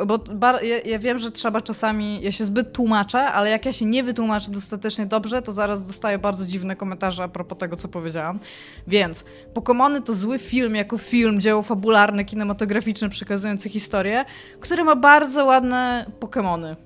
[0.06, 3.72] bo bar, ja, ja wiem, że trzeba czasami, ja się zbyt tłumaczę, ale jak ja
[3.72, 7.88] się nie wytłumaczę dostatecznie dobrze, to zaraz dostaję bardzo dziwne komentarze a propos tego, co
[7.88, 8.38] powiedziałam.
[8.86, 14.24] Więc Pokémony to zły film jako film, dzieło fabularne, kinematograficzne, przekazujące historię,
[14.60, 16.76] który ma bardzo ładne Pokémony.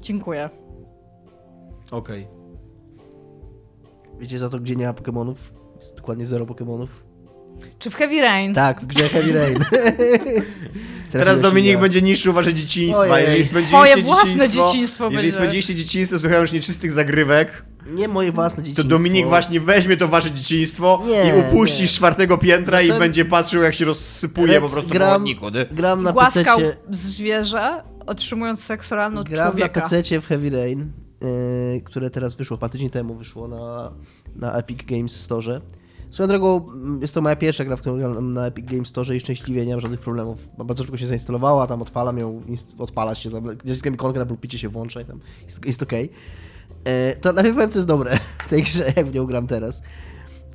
[0.00, 0.50] Dziękuję.
[1.90, 2.28] Okej.
[4.18, 5.61] Wiecie za to, gdzie nie ma Pokemonów?
[5.82, 7.04] Jest dokładnie zero Pokemonów.
[7.78, 8.54] Czy w Heavy Rain?
[8.54, 9.58] Tak, w grze Heavy Rain.
[11.12, 12.98] Teraz Dominik będzie niszczył wasze dzieciństwa.
[13.00, 13.24] Ojej.
[13.26, 15.32] Jeżeli spędziliście Swoje własne dzieciństwo Jeżeli będzie.
[15.32, 18.88] spędziliście dzieciństwo słuchając nieczystych zagrywek, Nie moje własne to dzieciństwo.
[18.96, 23.62] Dominik właśnie weźmie to wasze dzieciństwo Nie, i upuści z czwartego piętra i będzie patrzył,
[23.62, 25.48] jak się rozsypuje po prostu gram- po chodniku.
[25.48, 25.64] nie?
[25.76, 29.80] Gram na Głaskał zwierzę, otrzymując seks oralny od Gram człowieka.
[29.80, 30.92] na PC w Heavy Rain,
[31.74, 33.92] yy, które teraz wyszło, parę tydzień temu wyszło na,
[34.36, 35.60] na Epic Games Store.
[36.10, 36.66] Swoją drogą,
[37.00, 39.72] jest to moja pierwsza gra, w którą gram na Epic Games Store i szczęśliwie nie
[39.72, 40.38] mam żadnych problemów.
[40.58, 42.42] Bardzo szybko się zainstalowała, tam odpalam ją,
[42.78, 46.10] odpala się, tam naciskam ikonkę na pulpicie się włącza i tam jest, jest okej.
[46.84, 49.82] E, To najpierw powiem, co jest dobre w tej grze, jak w nią gram teraz.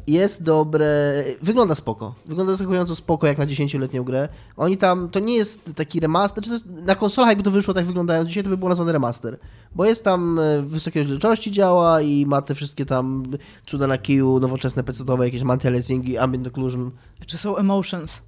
[0.07, 2.15] Jest dobre, wygląda spoko.
[2.25, 4.29] Wygląda zaskakująco spoko jak na 10-letnią grę.
[4.57, 7.85] Oni tam, to nie jest taki remaster, to jest, na konsolach jakby to wyszło tak
[7.85, 9.39] wyglądają dzisiaj, to by było nazwane remaster.
[9.75, 13.23] Bo jest tam e, wysokiej rozdzielczości działa i ma te wszystkie tam
[13.65, 16.91] cuda na kiju, nowoczesne PC-owe, jakieś anti-aliasingi, ambient occlusion.
[17.25, 18.21] Czy są emotions?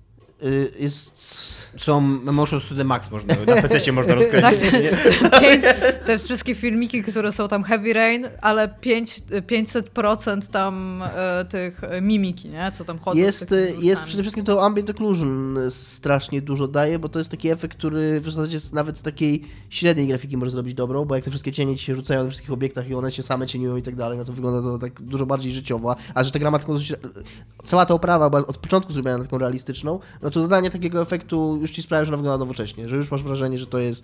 [0.43, 1.59] Y, Jest...
[1.77, 1.97] Są
[2.27, 4.69] Emotions to the Max, można, na PC można rozkręcić.
[5.21, 5.63] Tak, pięć,
[6.07, 12.01] jest wszystkie filmiki, które są tam Heavy Rain, ale pięć, 500% tam e, tych e,
[12.01, 12.71] mimiki, nie?
[12.71, 17.09] Co tam chodzą Jest, y, jest przede wszystkim to ambient occlusion strasznie dużo daje, bo
[17.09, 21.05] to jest taki efekt, który w zasadzie nawet z takiej średniej grafiki może zrobić dobrą,
[21.05, 23.47] bo jak te wszystkie cienie ci się rzucają na wszystkich obiektach i one się same
[23.47, 25.95] cieniują i tak dalej, no to wygląda to tak dużo bardziej życiowo.
[26.13, 26.93] A że ta gra ma taką dosyć,
[27.63, 31.57] cała ta oprawa była od początku zrobiona na taką realistyczną, no to dodanie takiego efektu
[31.61, 34.03] już ci sprawia, że ona wygląda nowocześnie, że już masz wrażenie, że to jest,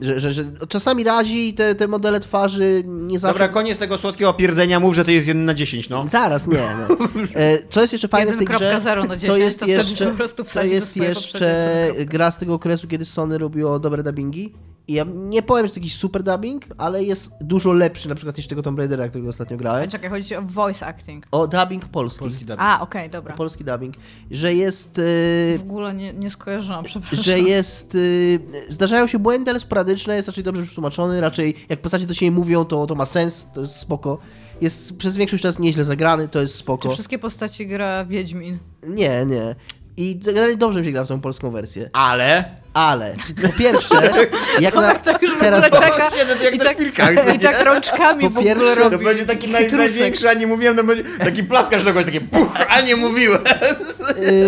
[0.00, 3.34] że, że, że czasami razi te, te modele twarzy nie zawsze...
[3.34, 6.08] Dobra, koniec tego słodkiego pierdzenia, mów, że to jest 1 na 10, no.
[6.08, 6.68] Zaraz, nie.
[6.88, 6.96] No.
[7.34, 8.80] E, Co jest jeszcze fajne w tej grze?
[8.80, 12.54] 1.0 na 10, to jest to jeszcze, po prostu to jest jeszcze gra z tego
[12.54, 14.52] okresu, kiedy Sony robiło dobre dubbingi.
[14.88, 18.36] I ja nie powiem, że to jakiś super dubbing, ale jest dużo lepszy na przykład
[18.36, 19.90] niż tego Tomb Raidera, którego ostatnio grałem.
[19.90, 21.26] Czekaj, chodzi o voice acting.
[21.30, 22.20] O dubbing polski.
[22.20, 22.60] Polski dubbing.
[22.62, 23.34] A, okej, dobra.
[23.34, 23.94] Polski dubbing.
[24.30, 24.90] Że jest...
[24.94, 27.24] W ogóle nie, nie skojarzyłam, przepraszam.
[27.24, 27.94] że jest.
[27.94, 32.30] y, zdarzają się błędy, ale sporadyczne, jest raczej dobrze przetłumaczony, raczej jak postacie do siebie
[32.30, 34.18] mówią, to, to ma sens, to jest spoko.
[34.60, 36.90] Jest przez większość czas nieźle zagrany, to jest Czy spoko.
[36.90, 38.58] wszystkie postaci gra Wiedźmin?
[38.86, 39.54] Nie, nie.
[39.96, 41.90] I generalnie dobrze mi się gra w tą polską wersję.
[41.92, 42.56] Ale...
[42.76, 44.12] Ale po pierwsze,
[44.60, 48.24] jak na Tak już teraz czeka Siedzę jak i na tak, szpilkach, i tak rączkami
[48.24, 48.96] Po w ogóle pierwsze, robi.
[48.96, 52.20] To będzie taki naj, największy, a nie mówiłem, to będzie taki plaskasz do kogoś, takie
[52.20, 53.38] puch, a nie mówiłem.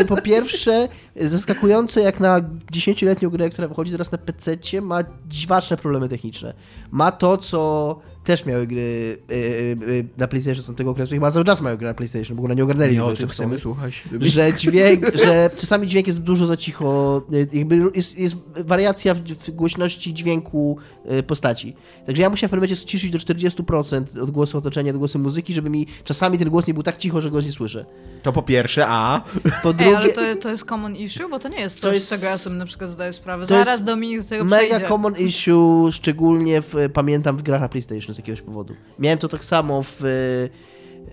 [0.00, 2.40] y, po pierwsze, zaskakujące jak na
[2.72, 6.54] 10-letnią grę, która wychodzi teraz na PC, ma dziwaczne problemy techniczne.
[6.90, 11.18] Ma to, co też miały gry y, y, y, na PlayStation z tamtego okresu i
[11.18, 13.58] chyba cały czas mają gry na PlayStation, w ogóle nie ogarnęli tego jeszcze w Sony.
[13.58, 14.04] słuchać.
[14.20, 19.18] że dźwięk, że czasami dźwięk jest dużo za cicho, y, jakby jest, jest wariacja w,
[19.20, 20.76] w głośności dźwięku
[21.12, 21.74] y, postaci.
[22.06, 25.54] Także ja musiałem w pewnym momencie ściszyć do 40% od głosu otoczenia do głosu muzyki,
[25.54, 27.84] żeby mi czasami ten głos nie był tak cicho, że go nie słyszę.
[28.22, 29.20] To po pierwsze, a...
[29.62, 31.94] Po Ej, drugie, ale to, to jest common issue, bo to nie jest To coś,
[31.94, 33.46] jest- z czego ja sobie na przykład zdaję sprawę.
[33.46, 34.88] to Zaraz jest Dominik do tego mega przejdzie.
[34.88, 38.74] common issue, szczególnie w, pamiętam w grach na PlayStation z jakiegoś powodu.
[38.98, 40.00] Miałem to tak samo w,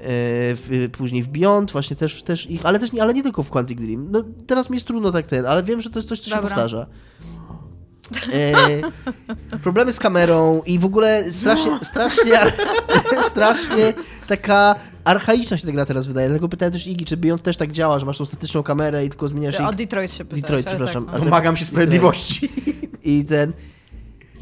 [0.07, 3.49] w, później w Beyond, właśnie też, też ich, ale też nie, ale nie tylko w
[3.49, 4.07] Quantic Dream.
[4.11, 6.35] No, teraz mi jest trudno tak ten, ale wiem, że to jest coś, co się
[6.35, 6.49] Dobra.
[6.49, 6.85] powtarza.
[8.33, 8.81] E,
[9.63, 12.33] problemy z kamerą i w ogóle strasznie, strasznie,
[13.31, 13.93] strasznie
[14.27, 16.27] taka archaiczna się ta gra teraz wydaje.
[16.27, 19.09] Dlatego pytałem też Igi, czy Beyond też tak działa, że masz tą statyczną kamerę i
[19.09, 21.05] tylko zmieniasz jej O Detroit się pytałeś, Detroit, przepraszam.
[21.05, 21.19] Tak, no.
[21.19, 22.49] Domagam się sprawiedliwości.
[23.03, 23.53] i ten.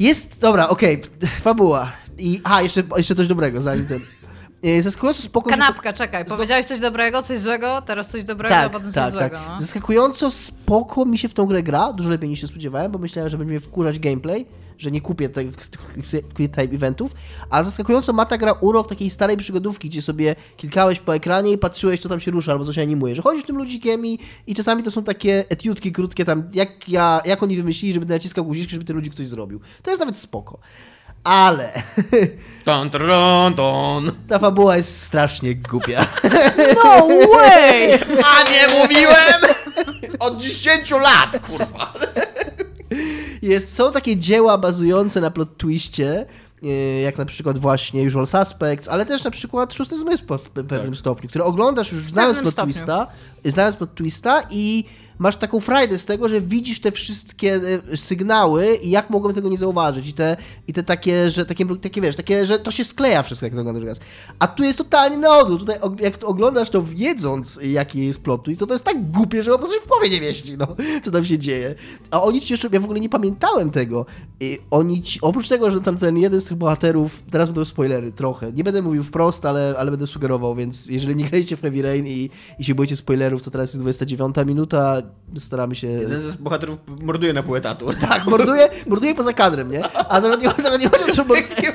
[0.00, 0.40] Jest.
[0.40, 1.00] Dobra, okej,
[1.40, 1.92] fabuła.
[2.18, 2.40] I.
[2.44, 4.00] A, jeszcze, jeszcze coś dobrego, zanim ten.
[4.64, 5.50] E, Zaskakująco spoko.
[5.50, 6.24] że to- Kanapka, czekaj.
[6.24, 9.32] Powiedziałeś coś dobrego, coś złego, teraz coś dobrego, a Tak, potem tak, coś tak.
[9.32, 9.46] złego.
[9.52, 9.60] no.
[9.60, 13.30] Zaskakująco spoko mi się w tą grę gra, dużo lepiej niż się spodziewałem, bo myślałem,
[13.30, 14.46] że będzie mnie wkurzać gameplay,
[14.78, 15.46] że nie kupię tych
[16.36, 17.14] quick time eventów,
[17.50, 21.58] a zaskakująco ma ta gra urok takiej starej przygodówki, gdzie sobie kilkałeś po ekranie i
[21.58, 24.54] patrzyłeś, co tam się rusza albo co się animuje, że chodzisz tym ludzikiem i, i
[24.54, 28.72] czasami to są takie etiutki krótkie tam, jak, ja, jak oni wymyślili, żeby naciskał guziczki,
[28.72, 29.60] żeby ten ludzik ktoś zrobił.
[29.82, 30.58] To jest nawet spoko.
[31.24, 31.72] Ale
[32.64, 34.12] Ton, ton, ton.
[34.28, 36.06] ta fabuła jest strasznie głupia.
[36.84, 37.92] No way!
[38.24, 39.54] A nie mówiłem?
[40.18, 41.92] Od 10 lat, kurwa.
[43.42, 46.26] Jest, są takie dzieła bazujące na plot twiście,
[46.62, 46.68] e,
[47.00, 50.96] jak na przykład właśnie Usual Suspects, ale też na przykład Szósty Zmysł w pe- pewnym
[50.96, 53.06] stopniu, które oglądasz już znając plot twista,
[53.44, 54.84] znając plot twista i
[55.18, 57.60] masz taką frajdę z tego, że widzisz te wszystkie
[57.92, 60.36] e, sygnały i jak mogłem tego nie zauważyć i te,
[60.68, 63.60] i te takie, że takie, takie wiesz, takie, że to się skleja wszystko, jak to
[63.60, 64.00] oglądasz raz.
[64.38, 65.60] A tu jest totalnie na odwrót.
[65.60, 69.42] Tutaj jak to oglądasz to wiedząc, jaki jest plot twist, to to jest tak głupie,
[69.42, 70.66] że po prostu w głowie nie mieści, no,
[71.02, 71.74] co tam się dzieje.
[72.10, 74.06] A oni ci jeszcze, ja w ogóle nie pamiętałem tego.
[74.40, 78.12] I oni ci, oprócz tego, że tam ten jeden z tych bohaterów, teraz będą spoilery
[78.12, 81.82] trochę, nie będę mówił wprost, ale, ale będę sugerował, więc jeżeli nie graliście w Heavy
[81.82, 85.02] Rain i, i się boicie spoilerów, to teraz jest 29 minuta,
[85.38, 85.86] staramy się...
[85.86, 87.86] Jeden z bohaterów morduje na pół etatu.
[88.00, 89.82] Tak, morduje, morduje poza kadrem, nie?
[90.08, 91.72] A nawet nie, nawet nie chodzi o to, że morduje,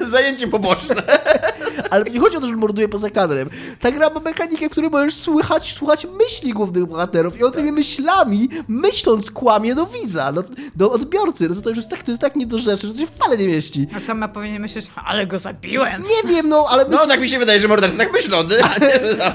[0.10, 0.94] Zajęcie poboczne.
[1.90, 3.50] ale to nie chodzi o to, że morduje poza kadrem.
[3.80, 7.72] Ta gra ma mechanikę, w której możesz słuchać, słuchać myśli głównych bohaterów i on tymi
[7.72, 10.44] myślami, myśląc, kłamie do widza, no,
[10.76, 11.48] do odbiorcy.
[11.48, 13.38] No to, to, już jest tak, to jest tak niedorzeczne, że to się w pale
[13.38, 13.86] nie mieści.
[13.96, 16.02] A sama powinien myśleć, ale go zabiłem.
[16.02, 18.38] Nie wiem, no, ale No, tak mi się wydaje, że mordercy tak myślą.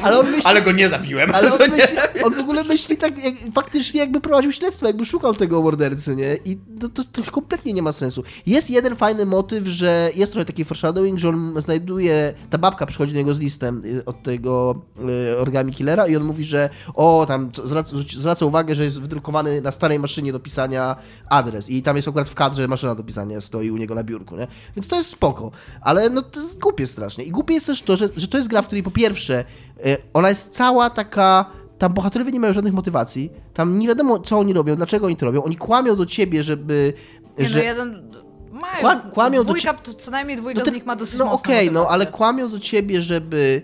[0.03, 1.35] Ale on myśli- Ale go nie zabiłem.
[1.35, 1.67] Ale on, nie?
[1.67, 6.15] myśli, on w ogóle myśli tak, jak, faktycznie jakby prowadził śledztwo, jakby szukał tego mordercy,
[6.15, 6.37] nie?
[6.45, 8.23] I to, to, to kompletnie nie ma sensu.
[8.45, 13.13] Jest jeden fajny motyw, że jest trochę taki foreshadowing, że on znajduje, ta babka przychodzi
[13.13, 14.81] do niego z listem y, od tego
[15.33, 19.61] y, origami killera i on mówi, że o, tam zwraca, zwraca uwagę, że jest wydrukowany
[19.61, 20.95] na starej maszynie do pisania
[21.29, 24.35] adres i tam jest akurat w kadrze maszyna do pisania stoi u niego na biurku,
[24.37, 24.47] nie?
[24.75, 27.23] Więc to jest spoko, ale no to jest głupie strasznie.
[27.23, 29.45] I głupie jest też to, że, że to jest gra, w której po pierwsze
[29.85, 31.45] y, ona jest cała taka
[31.77, 33.31] tam bohaterowie nie mają żadnych motywacji.
[33.53, 35.43] Tam nie wiadomo, co oni robią, dlaczego oni to robią.
[35.43, 36.93] Oni kłamią do ciebie, żeby.
[37.37, 37.59] Nie, że...
[37.59, 38.09] no jeden...
[38.59, 38.83] Mają.
[38.87, 41.65] Kła- kłamią do dwójka, to co najmniej dwójka No z nich ma dosyć No okej,
[41.65, 41.89] no motywację.
[41.93, 43.61] ale kłamią do ciebie, żeby.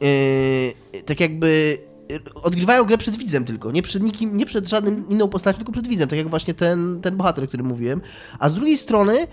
[0.00, 1.78] Yy, tak jakby.
[2.10, 5.72] yy, Odgrywają grę przed widzem tylko, nie przed nikim, nie przed żadnym inną postacią, tylko
[5.72, 8.00] przed widzem, tak jak właśnie ten, ten bohater, o którym mówiłem.
[8.38, 9.26] A z drugiej strony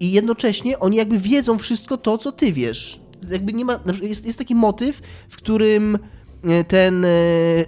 [0.00, 3.00] i jednocześnie oni jakby wiedzą wszystko to, co ty wiesz.
[3.30, 5.98] Jakby nie ma, jest, jest taki motyw, w którym
[6.44, 7.08] e, ten e,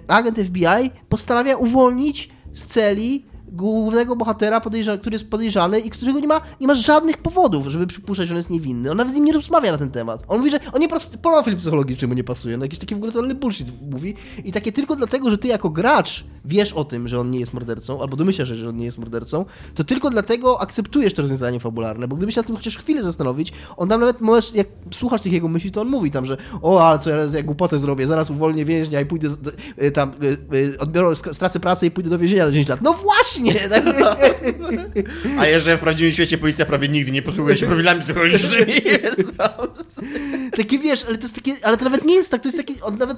[0.07, 6.27] agent FBI postanawia uwolnić z celi głównego bohatera, podejrza- który jest podejrzany i którego nie
[6.27, 8.91] ma, nie ma żadnych powodów, żeby przypuszczać, że on jest niewinny.
[8.91, 10.23] On nawet z nim nie rozmawia na ten temat.
[10.27, 10.87] On mówi, że on nie
[11.21, 12.57] profil psychologiczny mu nie pasuje.
[12.57, 14.15] No jakiś taki w ogóle totalny bullshit mówi.
[14.45, 17.53] I takie tylko dlatego, że ty jako gracz wiesz o tym, że on nie jest
[17.53, 21.59] mordercą, albo domyślasz się, że on nie jest mordercą, to tylko dlatego akceptujesz to rozwiązanie
[21.59, 25.21] fabularne, bo gdybyś się na tym chociaż chwilę zastanowić, on tam nawet możesz, jak słuchasz
[25.21, 28.07] tych jego myśli, to on mówi tam, że o, ale co ja, ja głupotę zrobię,
[28.07, 29.51] zaraz uwolnię więźnia i pójdę do,
[29.83, 32.81] y, tam, y, y, odbiorę, stracę pracę i pójdę do więzienia na 10 lat.
[32.81, 33.40] No właśnie!
[33.99, 35.39] Tak?
[35.39, 38.73] A jeszcze w prawdziwym świecie policja prawie nigdy nie posługuje się profilami psychologicznymi.
[40.57, 42.73] Takie wiesz, ale to jest takie, ale to nawet nie jest tak, to jest takie,
[42.81, 43.17] on nawet,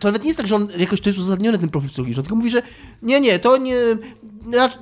[0.00, 2.24] to nawet nie jest tak, że on jakoś to jest uzasadniony ten profil psychologiczny, on
[2.24, 2.62] tylko mówi, że
[3.02, 3.76] nie, nie, to nie,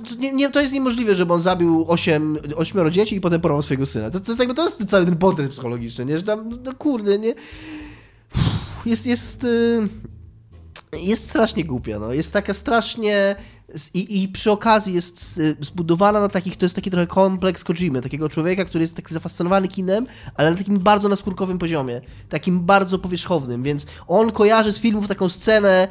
[0.09, 3.61] to, nie, nie, to jest niemożliwe, żeby on zabił osiem, ośmioro dzieci i potem porwał
[3.61, 4.09] swojego syna.
[4.09, 7.19] To, to jest jakby, to jest cały ten portret psychologiczny, nie, że tam, no kurde,
[7.19, 7.33] nie,
[8.85, 9.87] jest, jest, y,
[11.01, 12.13] jest strasznie głupia, no.
[12.13, 13.35] Jest taka strasznie...
[13.93, 18.01] I, I przy okazji jest y, zbudowana na takich, to jest taki trochę kompleks Kojimy,
[18.01, 22.99] takiego człowieka, który jest taki zafascynowany kinem, ale na takim bardzo naskórkowym poziomie, takim bardzo
[22.99, 25.87] powierzchownym, więc on kojarzy z filmów taką scenę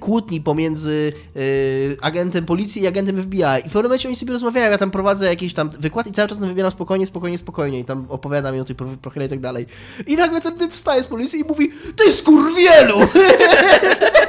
[0.00, 4.70] kłótni pomiędzy y, agentem policji i agentem FBI i w pewnym momencie oni sobie rozmawiają,
[4.70, 8.06] ja tam prowadzę jakiś tam wykład i cały czas wybieram spokojnie, spokojnie, spokojnie i tam
[8.08, 9.66] opowiadam mi o tej pro- prochyle i tak dalej.
[10.06, 12.98] I nagle ten typ wstaje z policji i mówi, ty skurwielu!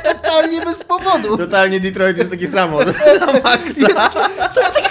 [0.03, 1.37] Totalnie bez powodu.
[1.37, 2.79] Totalnie Detroit jest taki samo.
[3.25, 4.09] Na maksa.
[4.51, 4.88] Co ja takiego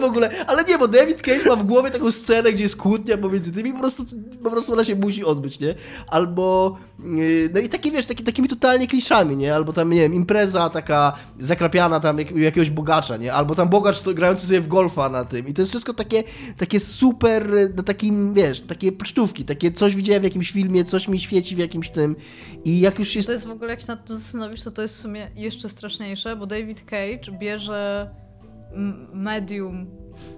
[0.00, 0.46] w ogóle?
[0.46, 3.72] Ale nie, bo David Cage ma w głowie taką scenę, gdzie jest kłótnia pomiędzy tymi
[3.72, 4.04] po prostu,
[4.42, 5.74] po prostu ona się musi odbyć, nie?
[6.08, 9.54] Albo, yy, no i takie, wiesz, taki, takimi totalnie kliszami, nie?
[9.54, 13.32] Albo tam, nie wiem, impreza taka zakrapiana tam jak, jakiegoś bogacza, nie?
[13.32, 15.48] Albo tam bogacz grający sobie w golfa na tym.
[15.48, 16.24] I to jest wszystko takie,
[16.56, 21.08] takie super, y, na takim, wiesz, takie pocztówki, takie coś widziałem w jakimś filmie, coś
[21.08, 22.16] mi świeci w jakimś tym
[22.64, 23.28] i jak już jest...
[23.28, 25.68] To jest w ogóle, jak się nad tym zastanowisz, to to jest w sumie jeszcze
[25.68, 28.10] straszniejsze, bo David Cage bierze
[28.74, 29.86] medium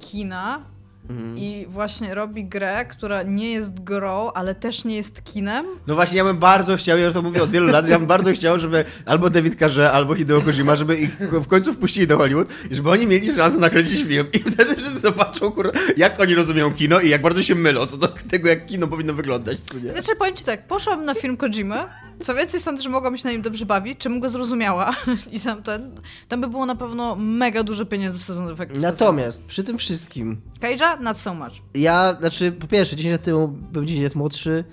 [0.01, 0.66] kina
[1.09, 1.38] Mhm.
[1.38, 5.67] i właśnie robi grę, która nie jest grą, ale też nie jest kinem.
[5.87, 8.09] No właśnie, ja bym bardzo chciał, ja to mówię od wielu lat, że ja bym
[8.09, 12.17] bardzo chciał, żeby albo David Carze, albo Hideo Kojima, żeby ich w końcu wpuścili do
[12.17, 15.73] Hollywood i żeby oni mieli szansę nakręcić film i wtedy wszyscy zobaczą, kur...
[15.97, 19.14] jak oni rozumieją kino i jak bardzo się mylą co do tego, jak kino powinno
[19.14, 19.93] wyglądać, co nie?
[19.93, 21.77] Znaczy, powiem ci tak, poszłam na film Kojimy,
[22.21, 24.97] co więcej sądzę, że mogłam się na nim dobrze bawić, czym go zrozumiała
[25.33, 29.45] i tam ten, tam by było na pewno mega dużo pieniędzy w sezon efektów Natomiast
[29.45, 30.93] przy tym wszystkim Cage'a?
[31.00, 31.52] Not so much.
[31.74, 34.64] Ja, znaczy, po pierwsze, 10 lat temu byłem 10 lat młodszy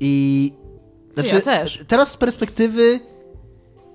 [0.00, 0.52] i...
[1.14, 1.84] Znaczy, Ja też.
[1.88, 3.00] Teraz z perspektywy...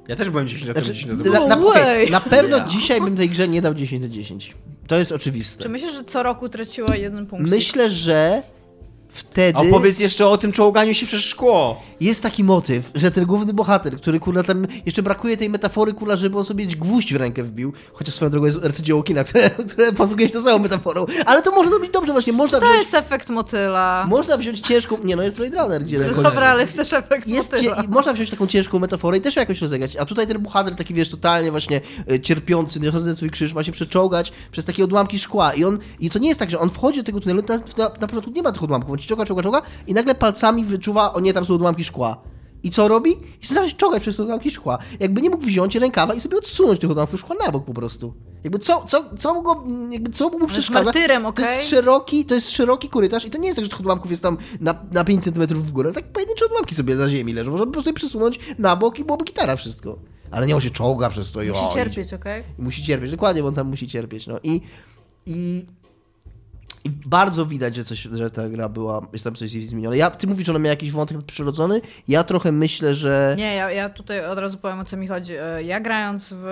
[0.07, 1.47] Ja też byłem 10 lat temu Znaczy, 10 lat na, temu.
[1.47, 2.09] na, No okej, way.
[2.11, 2.65] na pewno Ja.
[2.65, 4.53] dzisiaj bym tej grze nie dał 10 na 10.
[4.87, 5.63] To jest oczywiste.
[5.63, 7.49] Czy myślisz, że co roku traciła jeden punkt?
[7.49, 8.41] Myślę, że
[9.09, 11.81] wtedy A opowiedz jeszcze o tym czołganiu się przez szkło.
[12.01, 16.15] jest taki motyw, że ten główny bohater, który kurna tam jeszcze brakuje tej metafory, kurna,
[16.15, 19.93] żeby on sobie gwóźdź w rękę wbił, chociaż swoją drogą jest arcydzieło kina, które, które
[19.93, 22.93] posługuje się tą samą metaforą, ale to może zrobić dobrze właśnie, można To wziąć, jest
[22.93, 24.05] efekt motyla.
[24.09, 27.27] można wziąć ciężką, nie no jest Blade Runner, gdzie ręką Dobra, ale jest też efekt
[27.27, 27.81] jest motyla.
[27.81, 29.95] cie, można wziąć taką ciężką metaforę i też ją jakoś rozegrać.
[29.95, 33.71] A tutaj ten bohater taki, wiesz, totalnie właśnie e, cierpiący, niosący swój krzyż, ma się
[33.71, 35.53] przeczołgać przez takie odłamki szkła.
[35.53, 37.89] I on, i to nie jest tak, że on wchodzi do tego tunelu, na, na,
[38.01, 41.13] na początku nie ma tych odłamków, on ci czołga, czołga, czołga i nagle palcami wyczuwa,
[41.13, 42.21] o nie, tam są odłamki szkła.
[42.63, 43.11] I co robi?
[43.41, 44.77] I zaczyna się czołgać przez te odłamki szkła.
[44.99, 48.13] Jakby nie mógł wziąć rękawa i sobie odsunąć tych odłamków szkła na bok po prostu.
[48.43, 50.83] Jakby co, co, co mu go, jakby co mu przeszkadza?
[50.85, 51.57] martyrem, To okej?
[51.57, 54.23] jest szeroki, to jest szeroki korytarz i to nie jest tak, że tych odłamków jest
[54.23, 57.51] tam na, na 5 cm w górę, tak pojedyncze odłamki sobie na ziemi leżą.
[57.51, 59.99] Można po prostu je przesunąć na bok i byłoby gitara wszystko.
[60.31, 61.75] Ale nie on się czołga przez to i o, Musi idzie.
[61.75, 62.43] cierpieć, okej?
[62.59, 64.27] I musi cierpieć, dokładnie, bo on tam musi cierpieć.
[64.27, 64.61] No i,
[65.25, 65.65] i,
[66.83, 69.97] i bardzo widać, że, coś, że ta gra była, jest tam coś zmienione.
[69.97, 73.35] Ja, ty mówisz, że ona miała jakiś wątek przyrodzony, ja trochę myślę, że...
[73.37, 75.33] Nie, ja, ja tutaj od razu powiem o co mi chodzi.
[75.35, 76.43] E, Ja grając w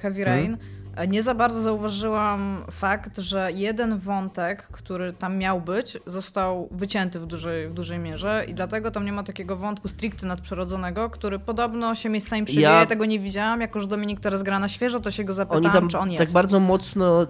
[0.00, 0.26] Heavy Mhm.
[0.38, 0.58] Rain e,
[1.04, 7.26] nie za bardzo zauważyłam fakt, że jeden wątek, który tam miał być, został wycięty w
[7.26, 11.94] dużej, w dużej mierze i dlatego tam nie ma takiego wątku stricte nadprzyrodzonego, który podobno
[11.94, 12.70] się miejscami przewija.
[12.70, 13.60] Ja- Ja tego nie widziałam.
[13.60, 16.10] Jako, że Dominik teraz gra na świeżo, to się go zapytałam, Oni tam czy on
[16.10, 16.24] jest.
[16.24, 17.26] tak bardzo mocno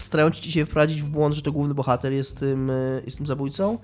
[0.00, 3.26] starają ci się wprowadzić w błąd, że to główny bohater jest tym, e, jest tym
[3.26, 3.78] zabójcą.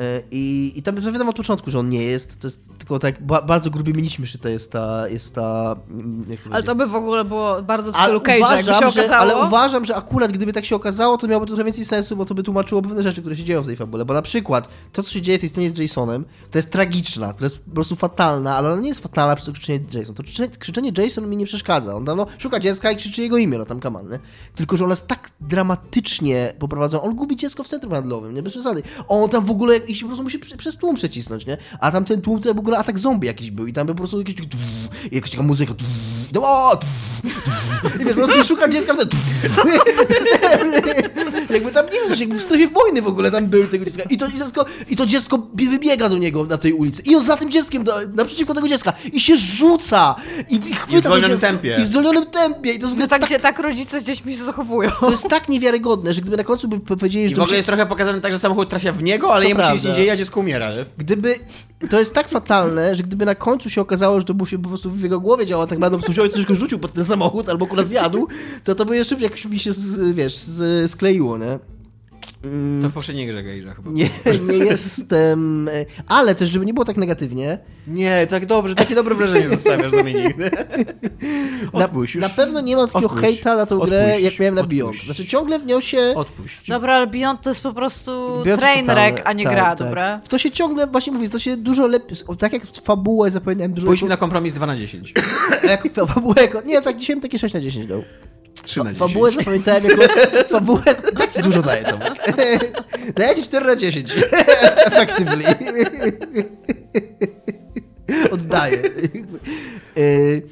[0.00, 2.40] E, I, I tam wiadomo od początku, że on nie jest.
[2.40, 5.08] To jest tylko tak ba, bardzo grubymi nićmi szyta jest ta.
[5.08, 8.72] Jest ta mm, Ale to by w ogóle było bardzo w Ale stylu Cage'a, jakby
[8.74, 9.20] się że, okazało.
[9.20, 12.24] ale uważam, że akurat gdyby tak się okazało, to miałoby to trochę więcej sensu, bo
[12.24, 14.04] to by tłumaczyło pewne rzeczy, które się dzieją w tej fabule.
[14.04, 17.32] Bo na przykład to, co się dzieje w tej scenie z Jasonem, to jest tragiczna,
[17.32, 20.14] to jest po prostu fatalna, ale ona nie jest fatalna przez to krzyczenie Jason.
[20.14, 21.94] To krzycze- krzyczenie Jason mi nie przeszkadza.
[21.94, 24.18] On tam no, szuka dziecka i krzyczy jego imię, no tam kaman, nie?
[24.54, 27.02] Tylko, że ona jest tak dramatycznie poprowadzona.
[27.02, 28.42] On gubi dziecko w centrum handlowym, nie?
[28.42, 28.82] Bez przesady.
[29.08, 31.56] On tam w ogóle i się po prostu musi prze- przez tłum przecisnąć, nie?
[31.80, 34.18] A tam ten tłum to w ogóle atak zombie jakiś był i tam po prostu
[34.18, 34.34] jakiś
[35.10, 35.74] i jakaś taka muzyka
[36.30, 36.80] i tam, o,
[38.00, 39.20] i wiesz, po prostu szuka dziecka w centrum.
[41.52, 44.02] Jakby tam, nie wiem, coś jakby w strefie wojny w ogóle tam był tego dziecka.
[44.10, 47.02] I to dziecko, i to dziecko bie- wybiega do niego na tej ulicy.
[47.06, 48.92] I on za tym dzieckiem, do, naprzeciwko tego dziecka.
[49.12, 50.14] I się rzuca.
[50.48, 51.46] I, i chwyta I w zwolnionym dziecko.
[51.46, 51.76] tempie.
[51.80, 52.72] I w zwolnionym tempie.
[52.72, 54.90] I to jest w ogóle No tak, tak, gdzie tak rodzice z dziećmi się zachowują.
[55.00, 57.56] to jest tak niewiarygodne, że gdyby na końcu by powiedzieli, że I w ogóle się-
[57.56, 59.88] jest trochę pokazane tak, że samochód trafia w niego, ale To jemu się nic prawda.
[59.90, 60.70] nie dzieje, a dziecko umiera.
[60.98, 61.34] Gdyby.
[61.88, 64.68] To jest tak fatalne, że gdyby na końcu się okazało, że to mu się po
[64.68, 67.48] prostu w jego głowie działa, tak naprawdę po prostu i troszkę rzucił pod ten samochód
[67.48, 68.28] albo akurat zjadł,
[68.64, 71.58] to to by jeszcze jakoś mi się, z, wiesz, z, skleiło, nie?
[72.44, 73.90] Mm, To w poprzedniej grze Gage'a chyba.
[73.90, 74.08] nie,
[74.52, 75.68] nie jestem...
[75.68, 75.72] e,
[76.06, 80.36] Ale też, żeby nie było tak negatywnie, Nie, tak dobrze, takie dobre wrażenie zostawiasz, Dominik.
[81.74, 82.22] na, Odpuść już.
[82.22, 83.24] na pewno nie mam takiego Odpuść.
[83.24, 84.24] hejta na tą grę, Odpuść.
[84.24, 84.78] jak miałem na Odpuść.
[84.78, 84.96] Beyond.
[84.96, 86.12] Znaczy ciągle w nią się...
[86.16, 86.68] Odpuść.
[86.68, 88.10] Dobra, ale Beyond to jest po prostu
[88.44, 89.12] Beyond train totalny.
[89.12, 89.78] wreck, a nie Tak, gra, tak.
[89.78, 90.20] dobra?
[90.24, 93.86] W to się ciągle, właśnie mówię, to się dużo lepiej, tak jak fabułę zapamiętałem dużo
[93.86, 95.14] Pójdźmy na kompromis 2 na 10.
[95.68, 98.02] jak fabułę, jako, nie, tak dzisiaj takie 6 na 10 dał.
[98.62, 98.98] 3 na 10.
[98.98, 100.02] Fabułę zapamiętałem jako
[100.58, 100.82] fabułę,
[101.18, 102.14] tak ci dużo daje Tomek.
[103.16, 104.14] Daję ci 4 na 10.
[104.86, 105.44] Effectively.
[108.30, 108.82] Oddaję.
[109.98, 110.42] Y,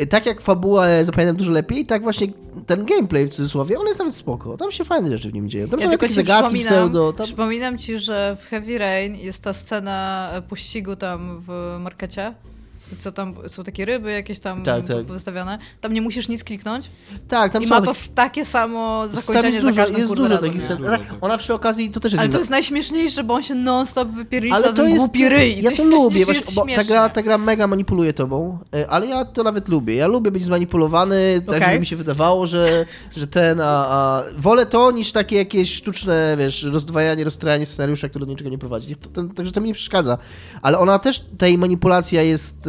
[0.00, 2.26] y, Tak jak fabułę zapamiętam dużo lepiej, tak właśnie
[2.66, 4.56] ten gameplay w cudzysłowie, on jest nawet spoko.
[4.56, 5.68] Tam się fajne rzeczy w nim dzieją.
[5.68, 7.12] Tam Ja są takie zagadki przypominam, pseudo.
[7.12, 7.26] Tam...
[7.26, 12.34] przypominam ci, że w Heavy Rain jest ta scena e, pościgu tam w markecie.
[12.98, 15.06] Co tam, są takie ryby jakieś tam Tak, tak.
[15.06, 15.58] wystawione.
[15.80, 16.90] Tam nie musisz nic kliknąć.
[17.28, 20.14] Tak, tam I są ma takie- to s- takie samo zakończenie jest za dużo, jest
[20.14, 20.78] dużo razem, takich scen.
[20.84, 21.00] Tak.
[21.20, 24.08] Ona przy okazji, to też jest Ale inna- to jest najśmieszniejsze, bo on się non-stop
[24.08, 24.98] wypiernicza Ale to jest.
[24.98, 25.62] głupi ryj.
[25.62, 29.24] Ja to lubię, właśnie, bo ta gra, ta gra mega manipuluje tobą, y, ale ja
[29.24, 29.94] to nawet lubię.
[29.94, 31.64] Ja lubię być zmanipulowany, tak Okej.
[31.68, 32.86] żeby mi się wydawało, że,
[33.16, 38.26] że ten, a, a wolę to niż takie jakieś sztuczne, wiesz, rozdwajanie, rozstrajanie scenariusza, które
[38.26, 38.96] do niczego nie prowadzi.
[38.96, 40.18] To, to, także to mi nie przeszkadza.
[40.62, 42.68] Ale ona też, ta jej manipulacja jest.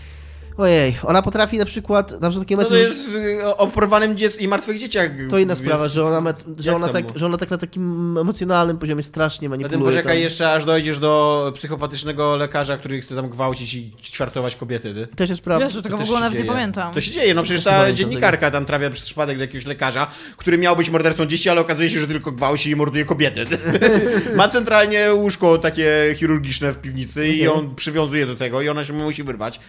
[0.57, 3.15] Ojej, ona potrafi na przykład, na przykład takie No to jest w
[3.57, 5.11] o porwanym dziec i martwych dzieciach.
[5.29, 7.17] to inna Więc- sprawa, że ona, met, że, ona to tak, było?
[7.19, 9.91] że ona tak na takim emocjonalnym poziomie strasznie Na tym manipuluje.
[9.95, 10.23] poczekaj tam.
[10.23, 14.93] jeszcze, aż dojdziesz do psychopatycznego lekarza, który chce tam gwałcić i ćwiartować kobiety.
[14.93, 15.07] Ty.
[15.15, 15.65] Też jest prawda.
[15.65, 16.93] Jezu, tego w też ogóle nawet nie pamiętam.
[16.93, 20.57] To się dzieje, no przecież ta dziennikarka tam trafia przez przypadek do jakiegoś lekarza, który
[20.57, 23.45] miał być mordercą dzieci, ale okazuje się, że tylko gwałci i morduje kobiety.
[24.35, 27.59] Ma centralnie łóżko takie chirurgiczne w piwnicy i Okej.
[27.59, 29.59] on przywiązuje do tego i ona się musi wyrwać.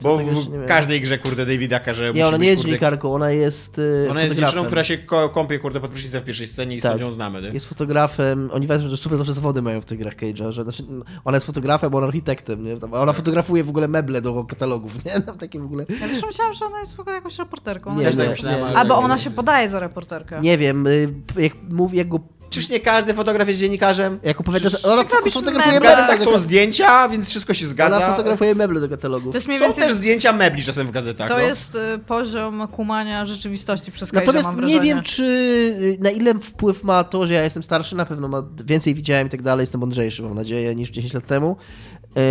[0.00, 2.64] To Bo w nie każdej grze, kurde, Davida każe Nie, ona musi nie być, jest
[2.64, 4.98] dziennikarką, ona jest y, Ona jest dziewczyną, która się
[5.32, 6.90] kąpie, kurde, pod prysznicem w pierwszej scenie i Tak.
[6.90, 7.42] stąd ją znamy.
[7.42, 7.50] Ty.
[7.54, 10.82] Jest fotografem, oni wiedzą, że super zawsze zawody mają w tych grach Cage'a, że znaczy,
[10.88, 12.76] no, ona jest fotografem, bo ona architektem, nie?
[12.76, 15.20] Tam, ona fotografuje w ogóle meble do katalogów, nie?
[15.26, 15.86] Tam takie w ogóle...
[16.00, 17.94] Ja też myślałam, że ona jest w ogóle jakąś reporterką.
[17.94, 20.40] Nie, jest- tak myślałem, ale Albo tak ona nie się podaje za reporterkę.
[20.40, 22.20] Nie wiem, y, jak mówi, jak go...
[22.50, 24.18] Czyż nie każdy fotograf jest dziennikarzem?
[24.22, 25.90] Jak opowiada, Przecież ona robisz fotografuje meble.
[25.96, 27.96] W gazetach są zdjęcia, więc wszystko się zgadza.
[27.96, 29.32] ona fotografuje meble do katalogów.
[29.32, 29.84] To jest mniej Są więcej...
[29.84, 31.28] też zdjęcia mebli czasem w gazetach.
[31.28, 31.40] To no.
[31.40, 34.80] jest y, poziom kumania rzeczywistości przez Cage'a, Natomiast mam nie wrażenie.
[34.84, 38.42] wiem, czy y, na ile wpływ ma to, że ja jestem starszy, na pewno ma
[38.64, 41.56] więcej widziałem i tak dalej, jestem mądrzejszy, mam nadzieję, niż 10 lat temu.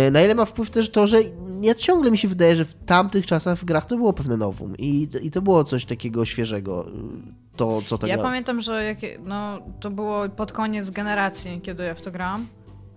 [0.08, 1.18] Y, Na ile ma wpływ też to, że
[1.62, 4.76] ja ciągle mi się wydaje, że w tamtych czasach w grach to było pewne nowum
[4.76, 6.86] i, i to było coś takiego świeżego,
[7.56, 12.00] to co Ja pamiętam, że jakie, no, to było pod koniec generacji, kiedy ja w
[12.02, 12.46] to grałam.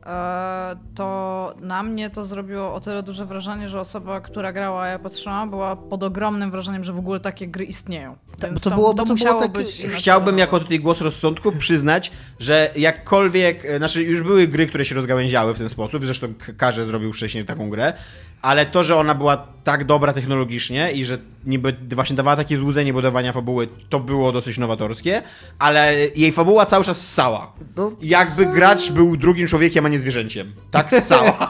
[0.06, 4.88] E, to na mnie to zrobiło o tyle duże wrażenie, że osoba, która grała, a
[4.88, 8.16] ja patrzyłam, była pod ogromnym wrażeniem, że w ogóle takie gry istnieją.
[8.40, 9.86] Tak, Więc bo to było- to było musiało takie- być...
[9.90, 15.54] Chciałbym jako tutaj głos rozsądku przyznać, że jakkolwiek, znaczy już były gry, które się rozgałęziały
[15.54, 17.94] w ten sposób, zresztą Karze zrobił wcześniej taką grę,
[18.42, 22.94] ale to, że ona była tak dobra technologicznie i że niby właśnie dawała takie złudzenie
[22.94, 25.22] budowania fabuły, to było dosyć nowatorskie,
[25.60, 27.54] ale jej fabuła cały czas ssała.
[27.78, 30.54] No, Jakby gracz był drugim człowiekiem, a nie zwierzęciem.
[30.72, 31.50] Tak ssała.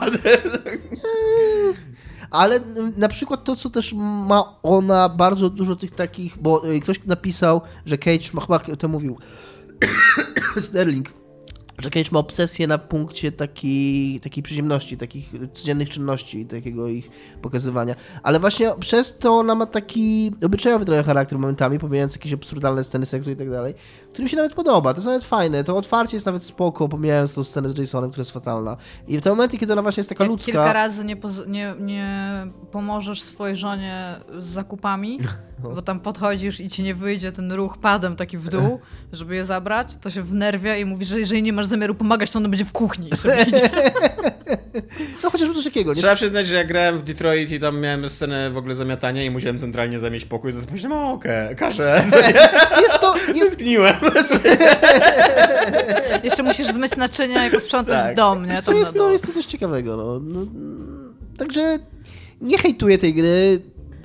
[2.30, 2.62] Ale y,
[2.96, 7.60] na przykład to, co też ma ona bardzo dużo tych takich, bo y, ktoś napisał,
[7.86, 9.18] że Cage chyba to mówił
[10.60, 11.08] Sterling,
[11.82, 17.10] że Cage ma obsesję na punkcie takiej, takiej przyziemności, takich codziennych czynności, takiego ich
[17.42, 17.94] pokazywania.
[18.22, 23.06] Ale właśnie przez to ona ma taki obyczajowy trochę charakter momentami, pomijając jakieś absurdalne sceny
[23.06, 23.74] seksu i tak dalej,
[24.12, 24.94] który mi się nawet podoba.
[24.94, 25.64] To jest nawet fajne.
[25.64, 28.76] To otwarcie jest nawet spoko, pomijając tą scenę z Jasonem, która jest fatalna.
[29.08, 30.52] I te momenty, kiedy ona właśnie jest taka Jak ludzka...
[30.52, 31.16] kilka razy nie,
[31.46, 32.30] nie, nie
[32.70, 35.18] pomożesz swojej żonie z zakupami,
[35.62, 35.70] No.
[35.70, 38.80] bo tam podchodzisz i ci nie wyjdzie ten ruch padem taki w dół,
[39.12, 42.38] żeby je zabrać, to się wnerwia i mówisz, że jeżeli nie masz zamiaru pomagać, to
[42.38, 43.10] ona będzie w kuchni.
[45.22, 45.98] No chociażby coś takiego, nie?
[45.98, 49.30] Trzeba przyznać, że jak grałem w Detroit i tam miałem scenę w ogóle zamiatania i
[49.30, 52.02] musiałem centralnie zamieść pokój, to pomyślałem, o okej, każę.
[52.82, 53.94] Jest to, jest, Tęskniłem.
[56.24, 58.16] Jeszcze musisz zmyć naczynia i posprzątać Tak.
[58.16, 58.62] dom, nie?
[58.62, 59.10] Tam jest, to, dół.
[59.10, 60.20] jest to coś ciekawego, no.
[60.20, 60.46] no
[61.38, 61.78] także
[62.40, 63.60] nie hejtuję tej gry.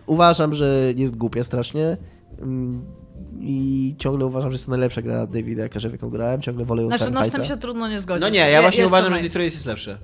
[0.06, 1.98] Uważam, że jest głupia strasznie.
[2.42, 2.86] Mm,
[3.40, 6.42] I ciągle uważam, że jest to najlepsza gra Davida, jaka w jaką grałem.
[6.42, 8.22] Ciągle wolę ją Znaczy, no z tym się trudno nie zgodzić.
[8.22, 9.98] No nie, ja właśnie jest uważam, że Detroit jest lepsze.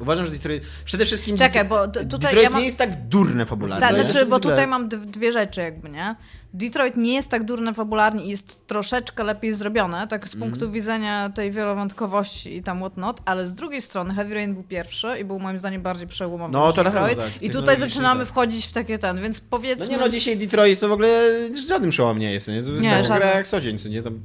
[0.00, 0.62] Uważam, że Detroit...
[0.84, 1.36] Przede wszystkim...
[1.36, 3.88] Czekaj, bo tutaj Detroit ja mam- nie jest tak durne fabularnie.
[3.88, 6.16] Tak, znaczy, bo tutaj mam dwie rzeczy jakby, nie?
[6.54, 10.72] Detroit nie jest tak durne fabularnie i jest troszeczkę lepiej zrobione, tak z punktu Mhm.
[10.72, 15.24] widzenia tej wielowątkowości i tam whatnot, ale z drugiej strony Heavy Rain był pierwszy i
[15.24, 17.08] był moim zdaniem bardziej przełomowy No, niż to Detroit.
[17.08, 17.42] pewno tak.
[17.42, 18.28] I tutaj zaczynamy tak.
[18.28, 19.88] wchodzić w takie ten, więc No powiedzmy...
[19.88, 21.08] nie no, dzisiaj Detroit to w ogóle
[21.68, 22.62] żadnym przełom nie jest, nie?
[22.62, 24.02] To jest Nie, gra jak co dzień, co nie?
[24.02, 24.20] Tam...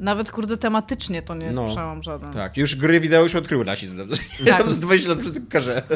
[0.00, 1.68] Nawet kurde tematycznie to nie jest No.
[1.68, 2.32] przełom żaden.
[2.32, 3.96] Tak, już gry wideo już odkryły rasizm.
[4.08, 4.18] Tak.
[4.46, 4.70] Tak.
[4.72, 5.82] Z 20 lat przed karze.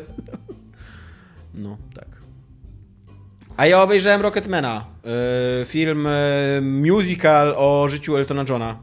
[1.55, 2.09] No, tak.
[3.57, 4.85] A ja obejrzałem Rocketmana.
[5.59, 8.79] Yy, film yy, musical o życiu Eltona Johna,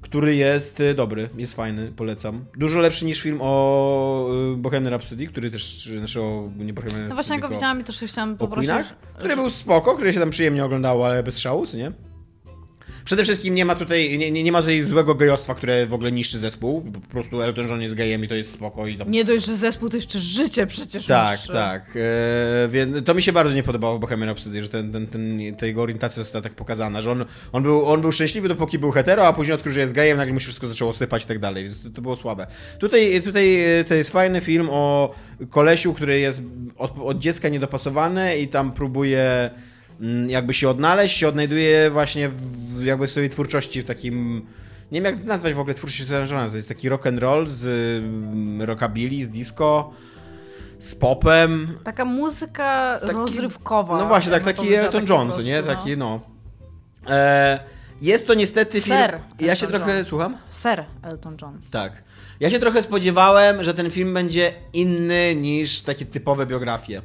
[0.00, 2.44] który jest yy, dobry, jest fajny, polecam.
[2.56, 7.40] Dużo lepszy niż film o Bohemian Rhapsody, który też, znaczy o, nie Bohemian No właśnie
[7.40, 8.70] go widziałam i też chciałam poprosić.
[8.70, 11.92] Queenach, który był spoko, który się tam przyjemnie oglądało, ale bez szału, nie?
[13.06, 16.38] Przede wszystkim nie ma tutaj, nie, nie, ma tutaj złego gejostwa, które w ogóle niszczy
[16.38, 16.80] zespół.
[16.80, 19.10] Po prostu Elton John jest gejem i to jest spoko i tam...
[19.10, 21.96] Nie dość, że zespół to jeszcze życie przecież Tak, tak.
[21.96, 25.40] E, więc to mi się bardzo nie podobało w Bohemian Rhapsody, że ten, ten, ten,
[25.58, 28.90] ta jego orientacja została tak pokazana, że on, on, był, on był szczęśliwy dopóki był
[28.90, 31.38] hetero, a później odkrył, że jest gejem, nagle mu się wszystko zaczęło sypać i tak
[31.38, 32.46] dalej, więc to, to było słabe.
[32.78, 35.14] Tutaj, tutaj e, to jest fajny film o
[35.50, 36.42] kolesiu, który jest
[36.78, 39.50] od, od dziecka niedopasowany i tam próbuje
[40.26, 44.46] jakby się odnaleźć, się odnajduje właśnie w, jakby w swojej twórczości w takim...
[44.92, 47.64] Nie wiem jak nazwać w ogóle twórczość Johna, to jest taki rock and roll z
[48.04, 49.90] mm, rockabilly, z disco,
[50.78, 53.98] z popem, Taka muzyka rozrywkowa.
[53.98, 55.62] no właśnie, tak, taki Elton tak John, prostu, nie?
[55.62, 55.66] no.
[55.66, 56.20] Taki, no.
[57.08, 57.60] E,
[58.00, 58.98] jest to niestety film...
[58.98, 59.96] Sir Ja się Elton trochę...
[59.96, 60.04] John.
[60.04, 60.36] Słucham?
[60.50, 61.60] Sir Elton John.
[61.70, 62.02] Tak.
[62.40, 67.02] Ja się trochę spodziewałem, że ten film będzie inny niż takie typowe biografie.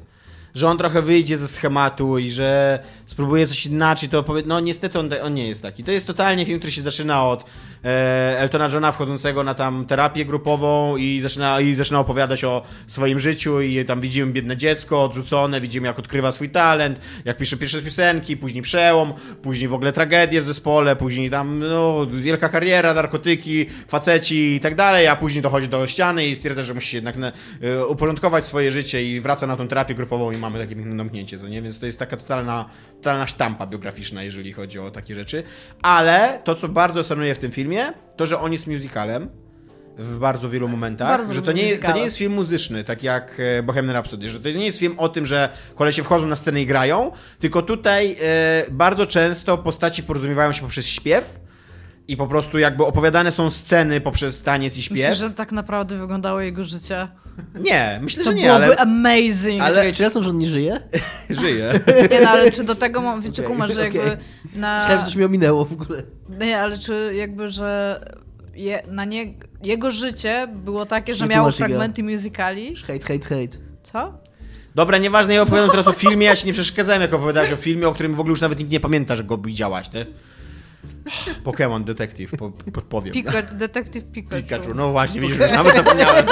[0.55, 4.43] Że on trochę wyjdzie ze schematu i że spróbuje coś inaczej, to opowie...
[4.45, 5.83] No niestety on, on nie jest taki.
[5.83, 7.45] To jest totalnie film, który się zaczyna od
[8.37, 13.61] Eltona Johna wchodzącego na tam terapię grupową i zaczyna, i zaczyna opowiadać o swoim życiu
[13.61, 18.37] i tam widzimy biedne dziecko odrzucone, widzimy jak odkrywa swój talent, jak pisze pierwsze piosenki,
[18.37, 24.55] później przełom, później w ogóle tragedie w zespole, później tam no, wielka kariera, narkotyki, faceci
[24.55, 27.85] i tak dalej, a później dochodzi do ściany i stwierdza, że musi jednak na, e,
[27.85, 31.61] uporządkować swoje życie i wraca na tą terapię grupową i mamy takie domknięcie, to nie?
[31.61, 32.65] Więc to jest taka totalna,
[33.01, 35.43] totalna sztampa biograficzna, jeżeli chodzi o takie rzeczy.
[35.81, 39.29] Ale to, co bardzo szanuję w tym filmie, to, że on jest musicalem
[39.97, 43.37] w bardzo wielu momentach, Bardzo że to nie, to nie jest film muzyczny, tak jak
[43.39, 46.61] e, Bohemian Rhapsody, że to nie jest film o tym, że kolesie wchodzą na scenę
[46.61, 51.40] i grają, tylko tutaj e, bardzo często postaci porozumiewają się poprzez śpiew
[52.11, 54.97] i po prostu jakby opowiadane są sceny poprzez taniec i śpiew.
[54.97, 57.07] Myślisz, że tak naprawdę wyglądało jego życie?
[57.59, 59.61] Nie, myślę, To że nie, byłoby ale amazing.
[59.61, 60.79] Ale- Czekaj, czy Elton John nie żyje?
[61.41, 61.79] żyje.
[62.11, 64.17] Nie no, ale czy do tego, mam- czy kumasz, że jakby
[64.55, 64.77] na...
[64.79, 66.03] Myślałem, że coś mi ominęło w ogóle.
[66.29, 67.99] Nie, ale czy jakby, że
[68.55, 69.33] je, na nie,
[69.63, 72.75] jego życie było takie, że miało fragmenty musicali?
[72.75, 73.57] Hate, hate, hate.
[73.83, 74.13] Co?
[74.75, 77.87] Dobra, nieważne, ja opowiadam teraz o filmie, ja ci nie przeszkadzałem, jak opowiadałeś o filmie,
[77.87, 80.05] o którym w ogóle już nawet nikt nie pamięta, że go widziałaś, nie?
[81.43, 83.13] Pokémon Detective, po, podpowiem.
[83.13, 84.43] Pika, detektyw Pikachu.
[84.43, 86.25] Pikachu, no właśnie, widzisz, już nawet zapomniałem.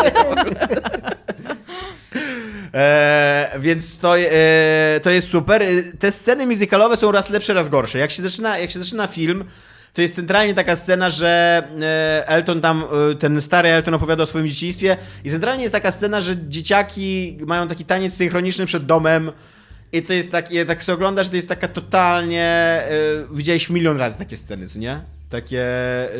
[2.74, 5.64] E, więc to, e, to jest super.
[5.64, 5.68] E,
[6.00, 8.00] Te sceny musicalowe są raz lepsze, raz gorsze.
[8.00, 9.46] Jak się zaczyna, jak się zaczyna film,
[9.94, 14.28] to jest centralnie taka scena, że e, Elton tam, e, ten stary Elton opowiada o
[14.28, 19.32] swoim dzieciństwie i centralnie jest taka scena, że dzieciaki mają taki taniec synchroniczny przed domem
[19.94, 22.90] i to jest takie, tak się oglądasz, to jest taka totalnie, e,
[23.32, 25.02] widziałeś milion razy takie sceny, co nie?
[25.30, 25.66] Takie,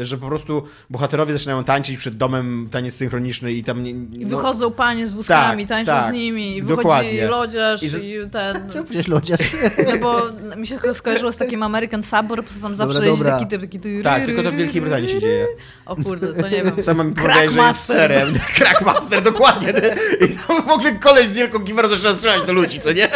[0.02, 3.84] że po prostu bohaterowie zaczynają tańczyć przed domem, taniec synchroniczny i tam...
[3.84, 6.10] Nie, I no- wychodzą panie z wózkami, Tak, tańczą tak.
[6.10, 7.28] z nimi, i wychodzi Dokładnie.
[7.28, 8.56] lodziarz I i, z- ten...
[8.72, 9.52] Czemu powiedziałeś lodziarz?
[9.92, 10.22] No bo
[10.58, 13.34] mi się tylko skojarzyło z takim American Suburb, po tam zawsze Dobra, jest dobra.
[13.40, 13.80] taki typ, taki...
[13.80, 15.48] ty- Tak, tylko to w Wielkiej Brytanii się dzieje.
[15.86, 16.82] O kurde, to nie wiem.
[16.84, 17.98] Sama mi powiedziałeś, że jest Crackmaster.
[17.98, 18.34] serem.
[18.58, 19.74] Crackmaster, dokładnie.
[20.22, 20.28] I
[20.68, 23.08] w ogóle koleś z wielką giwerą zaczyna strzelać do ludzi, co nie?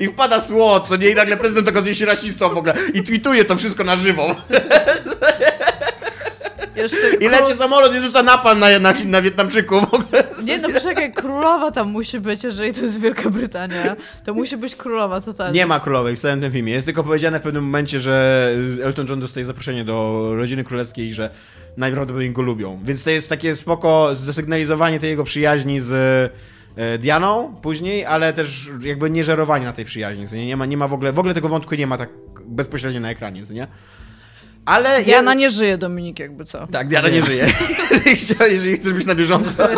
[0.00, 1.10] I wpada słod, co nie?
[1.10, 2.74] I nagle prezydent okazuje się rasistą w ogóle.
[2.94, 4.36] I tweetuje to wszystko na żywo.
[6.76, 10.24] Jeszcze I leci samolot i rzuca napad na, na, na Wietnamczyków w ogóle.
[10.44, 13.96] Nie no, czekaj, królowa tam musi być, jeżeli to jest Wielka Brytania.
[14.24, 15.60] To musi być królowa totalnie.
[15.60, 16.72] Nie ma królowej w całym tym filmie.
[16.72, 18.50] Jest tylko powiedziane w pewnym momencie, że
[18.82, 21.30] Elton John dostaje zaproszenie do rodziny królewskiej i że
[21.76, 22.80] najprawdopodobniej go lubią.
[22.84, 26.32] Więc to jest takie spoko zasygnalizowanie tej jego przyjaźni z
[26.98, 30.28] Dianą później, ale też jakby nie żerowanie na tej przyjaźni.
[30.28, 32.08] co Nie, nie, ma, nie ma w ogóle, w ogóle tego wątku nie ma tak
[32.46, 33.66] bezpośrednio na ekranie, co nie?
[34.64, 36.66] Ale Diana nie żyje, Dominik, jakby co.
[36.66, 37.46] tak, Diana nie żyje.
[38.50, 39.68] jeżeli, chcesz być na bieżąco.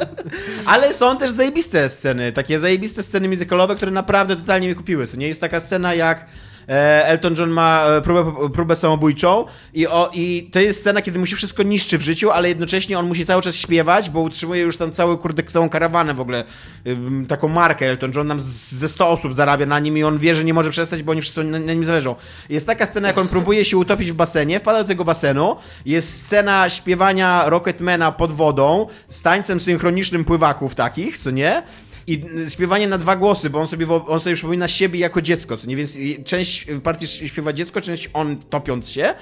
[0.66, 5.06] Ale są też zajebiste sceny, takie zajebiste sceny muzykalowe, które naprawdę totalnie mnie kupiły.
[5.06, 6.26] Co nie jest taka scena jak e,
[6.68, 9.44] Elton John ma e, próbę, próbę samobójczą
[9.74, 12.98] i, o, i to jest scena, kiedy mu się wszystko niszczy w życiu, ale jednocześnie
[12.98, 16.44] on musi cały czas śpiewać, bo utrzymuje już tam cały, kurde, całą karawanę w ogóle,
[16.86, 18.40] ym, taką markę Elton John nam
[18.72, 21.20] ze 100 osób zarabia na nim i on wie, że nie może przestać, bo oni
[21.20, 22.14] wszyscy na, na nim zależą.
[22.48, 25.56] Jest taka scena, jak on próbuje się utopić w basenie, wpada do tego basenu,
[25.86, 31.62] jest scena śpiewania Rocketmana pod wodą z tańcem synchronicznym pływaków takich, co nie?
[32.06, 35.66] I śpiewanie na dwa głosy, bo on sobie, on sobie przypomina siebie jako dziecko, co
[35.66, 35.76] nie?
[35.76, 39.14] Więc część partii śpiewa dziecko, część on topiąc się,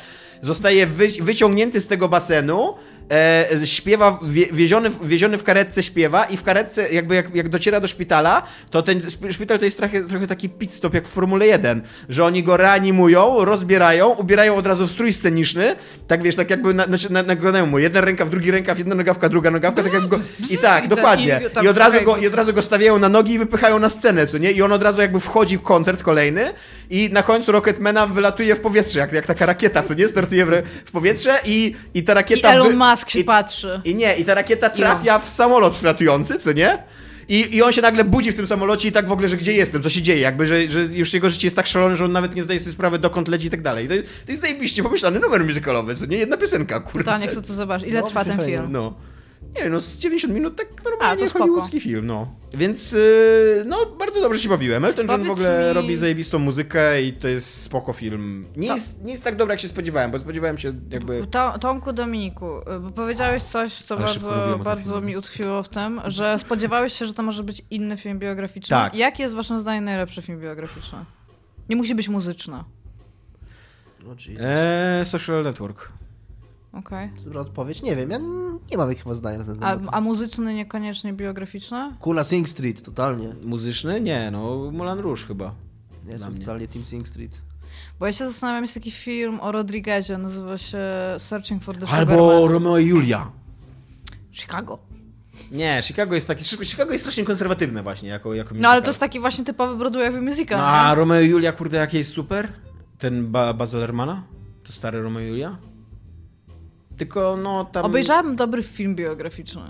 [0.43, 2.75] zostaje wy, wyciągnięty z tego basenu,
[3.11, 7.49] e, śpiewa, wie, wieziony, w- wieziony w karetce śpiewa i w karetce jakby jak, jak
[7.49, 11.11] dociera do szpitala, to ten szpital to jest trochę, trochę taki pit stop jak w
[11.11, 15.77] Formule 1, że oni go reanimują, rozbierają, ubierają od razu w strój sceniczny,
[16.07, 19.29] tak wiesz, tak jakby na, na, nagranają mu jedna ręka w drugi rękaw, jedna nogawka,
[19.29, 20.17] druga nogawka, tak jakby go,
[20.51, 23.09] i tak, i dokładnie, i i od razu go, i od razu go stawiają na
[23.09, 24.53] nogi i wypychają na scenę, co nie?
[24.53, 26.45] I on od razu jakby wchodzi w koncert kolejny
[26.91, 30.09] i na końcu Rocketmana wylatuje w powietrze, jak, jak taka rakieta, co nie?
[30.09, 30.51] Startuje w,
[30.85, 32.49] w powietrze i, i ta I rakieta...
[32.53, 33.81] Elon wy- Musk się i, patrzy.
[33.85, 36.79] I nie, i ta rakieta trafia w samolot przelatujący, co nie?
[37.29, 39.53] I, I on się nagle budzi w tym samolocie i tak w ogóle, że gdzie
[39.53, 42.13] jestem, co się dzieje, jakby, że, że już jego życie jest tak szalone, że on
[42.13, 43.89] nawet nie zdaje sobie sprawy, dokąd leci i tak dalej.
[43.89, 43.95] To,
[44.27, 46.17] to jest zajebiście pomyślany numer muzykalowy, co nie?
[46.17, 46.99] Jedna piosenka, kurde.
[47.05, 47.89] Totalnie chcę to zobaczyć.
[47.89, 48.53] Ile No, trwa ten fajnie.
[48.53, 48.67] film?
[48.73, 48.95] No.
[49.63, 52.35] Nie no, z 90 minut tak normalnie A, to hollywoodzki film, no.
[52.55, 54.85] Więc, yy, no, bardzo dobrze się bawiłem.
[54.85, 58.47] Elton John w ogóle mi- robi zajebistą muzykę i to jest spoko film.
[58.57, 61.27] Nie, To- jest, nie jest tak dobry, jak się spodziewałem, bo spodziewałem się jakby...
[61.31, 66.01] To, Tomku Dominiku, y, bo powiedziałeś coś, co Ale bardzo, bardzo mi utkwiło w tym,
[66.05, 68.77] że spodziewałeś się, że to może być inny film biograficzny.
[68.77, 68.95] Tak.
[68.95, 70.99] Jaki jest waszym zdaniem najlepszy film biograficzny?
[71.69, 72.57] Nie musi być muzyczny.
[74.07, 75.89] No, czyli- Eee, social Network.
[76.79, 77.11] Okej.
[77.25, 77.83] Dobra odpowiedź?
[77.83, 78.19] Nie wiem, ja
[78.71, 79.95] nie mam chyba zdania na ten A, temat.
[79.95, 81.93] a muzyczny niekoniecznie biograficzny?
[82.01, 83.35] Kula Sing Street, totalnie.
[83.45, 84.01] Muzyczny?
[84.01, 85.55] Nie, no, Moulin Rouge chyba.
[86.07, 87.41] Nie, to totalnie Team Sing Street.
[88.01, 90.79] Bo ja się zastanawiam, jest taki film o Rodriguezie, nazywa się
[91.19, 92.53] Searching for the Sugar Albo Man.
[92.53, 93.31] Romeo i Julia.
[94.33, 94.79] Chicago.
[95.53, 99.01] Nie, Chicago jest taki, Chicago jest strasznie konserwatywne właśnie, jako, jako No ale to jest
[99.01, 100.95] taki właśnie typowy Broadwayowy musical, No, a?
[100.95, 102.53] Romeo i Julia, kurde, jakie jest super?
[102.99, 104.23] Ten ba Baz Lermana?
[104.65, 105.57] To stary Romeo i Julia?
[106.97, 107.85] Tylko, no, tam...
[107.85, 109.63] Obejrzałem dobry film biograficzny.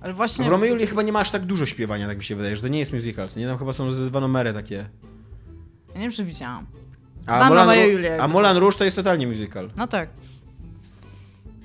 [0.00, 0.44] Ale właśnie...
[0.44, 2.56] W Romeo i Julii chyba nie ma aż tak dużo śpiewania, tak mi się wydaje,
[2.56, 3.46] że to nie jest musical, nie?
[3.46, 4.74] Tam chyba są ze dwa numery takie.
[4.74, 6.66] Ja nie wiem, czy widziałam.
[7.26, 9.70] A Znam Romeo Ru- Julię, a Moulin Rouge to jest totalnie musical.
[9.76, 10.08] No tak.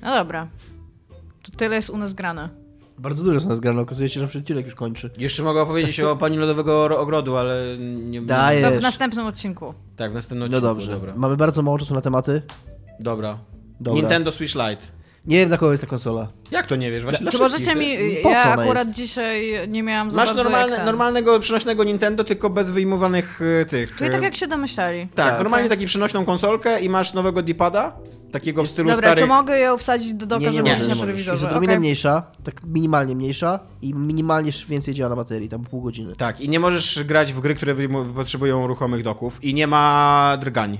[0.02, 0.48] No dobra.
[1.42, 2.48] To tyle jest u nas grane.
[2.98, 5.10] Bardzo dużo są nas grane, okazuje się, że przeciwnik już kończy.
[5.18, 8.22] Jeszcze mogę opowiedzieć o Pani Lodowego Ro- Ogrodu, ale nie...
[8.22, 8.70] Daję.
[8.70, 9.74] To w następnym odcinku.
[9.96, 10.66] Tak, w następnym No odcinku.
[10.66, 11.12] dobrze, Dobra.
[11.16, 12.42] mamy bardzo mało czasu na tematy.
[13.00, 13.38] Dobra.
[13.82, 14.00] Dobra.
[14.00, 14.82] Nintendo Switch Lite.
[15.26, 16.28] Nie wiem, dla kogo jest ta konsola.
[16.50, 17.02] Jak to nie wiesz?
[17.02, 17.96] Właśnie Czy możecie mi...
[18.22, 18.92] Po co ja akurat jest?
[18.92, 20.86] dzisiaj nie miałam za Masz normalne, ten.
[20.86, 23.96] normalnego, przenośnego Nintendo, tylko bez wyjmowanych y, tych...
[23.96, 25.08] Czyli y, tak jak się domyślali.
[25.14, 25.38] Tak, Tak.
[25.42, 25.78] normalnie Okej.
[25.78, 27.96] taki przenośną konsolkę i masz nowego D-pada,
[28.32, 29.24] takiego w stylu Dobra, starych...
[29.24, 31.32] czy mogę ją wsadzić do doka, nie, nie żeby możesz, mieć nie na telewizorze?
[31.32, 36.16] Jest odrobinę mniejsza, tak minimalnie mniejsza i minimalnie więcej działa na baterii, tam pół godziny.
[36.16, 37.74] Tak, i nie możesz grać w gry, które
[38.14, 40.78] potrzebują ruchomych doków i nie ma drgań.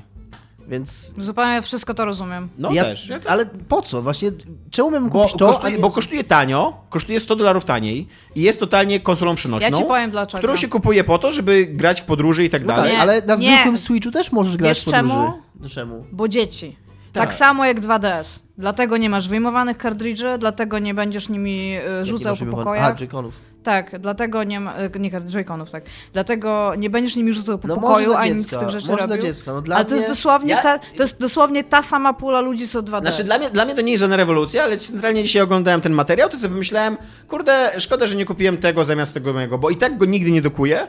[0.72, 2.48] Więc Zupełnie wszystko to rozumiem.
[2.58, 3.08] No ja, też.
[3.08, 3.18] Ja.
[3.28, 4.02] Ale po co?
[4.02, 4.32] Właśnie,
[4.70, 5.78] czemu bym Bo kupić to, kosztuje, nie...
[5.78, 10.10] bo kosztuje tanio, kosztuje 100 dolarów taniej i jest totalnie konsolą przenośną, Ja ci powiem
[10.10, 10.38] dlaczego.
[10.38, 12.84] którą się kupuje po to, żeby grać w podróży i tak No dalej.
[12.84, 13.54] tak, Nie, ale na nie.
[13.54, 15.14] zwykłym Switchu też możesz grać Wiesz w podróży.
[15.14, 15.68] czemu?
[15.70, 16.04] Czemu?
[16.12, 16.76] Bo dzieci.
[17.12, 17.22] Tak.
[17.24, 17.34] Tak.
[17.34, 18.38] samo jak 2DS.
[18.58, 22.84] Dlatego nie masz wyjmowanych kartridży, dlatego nie będziesz nimi y, rzucał po pokojach.
[22.90, 23.30] A, Joy-Conów.
[23.62, 25.84] Tak, dlatego nie ma, y, nie Joy-Conów, tak.
[26.12, 29.22] Dlatego nie będziesz nimi rzucał po No pokoju, ani nic z tych rzeczy może robił.
[29.22, 29.52] dziecka.
[29.52, 32.40] No dla Ale to jest mnie- dosłownie Ja- ta, to jest dosłownie ta sama pula
[32.40, 33.00] ludzi co 2DS.
[33.14, 35.92] Znaczy, dla mnie, dla mnie to nie jest żadna rewolucja, ale centralnie dzisiaj oglądałem ten
[35.92, 36.96] materiał, to sobie pomyślałem,
[37.28, 40.42] kurde, szkoda, że nie kupiłem tego zamiast tego mojego, bo i tak go nigdy nie
[40.42, 40.86] dokuję.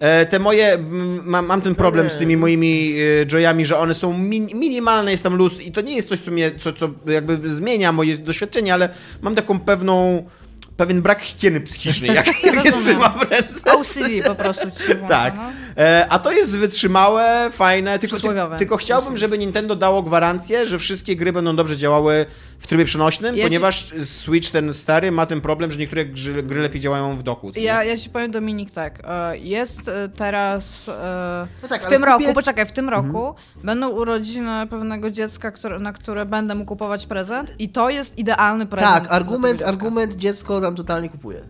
[0.00, 0.78] E, Te moje,
[1.24, 5.22] mam, mam ten problem z tymi moimi e, joyami, że one są min, minimalne, jest
[5.22, 8.74] tam luz i to nie jest coś, co mnie, co, co jakby zmienia moje doświadczenie,
[8.74, 8.88] ale
[9.20, 10.24] mam taką pewną,
[10.76, 13.72] pewien brak higieny psychicznej, jak, jak je trzymam w ręce.
[13.72, 15.34] OCD po prostu ci włącza, Tak.
[15.36, 15.42] no.
[15.82, 18.16] E, a to jest wytrzymałe, fajne, tylko,
[18.58, 22.26] tylko chciałbym, żeby Nintendo dało gwarancję, że wszystkie gry będą dobrze działały
[22.62, 26.42] w trybie przenośnym, Ja ci- ponieważ Switch ten stary ma ten problem, że niektóre gry,
[26.42, 27.50] gry lepiej działają w doku.
[27.56, 32.02] Ja, ja ci powiem Dominik tak, e, jest e, teraz e, No tak, w tym
[32.02, 33.34] kupię- roku, poczekaj, w tym roku
[33.64, 38.66] będą urodziny pewnego dziecka, które, na które będę mu kupować prezent i to jest idealny
[38.66, 38.92] prezent.
[38.94, 41.40] Tak, argument, argument dziecko tam totalnie kupuje.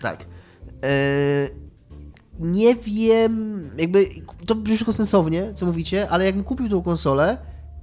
[0.00, 0.24] Tak.
[2.40, 4.06] Nie wiem, jakby
[4.46, 7.38] to brzmi wszystko sensownie, co mówicie, ale jakbym kupił tą konsolę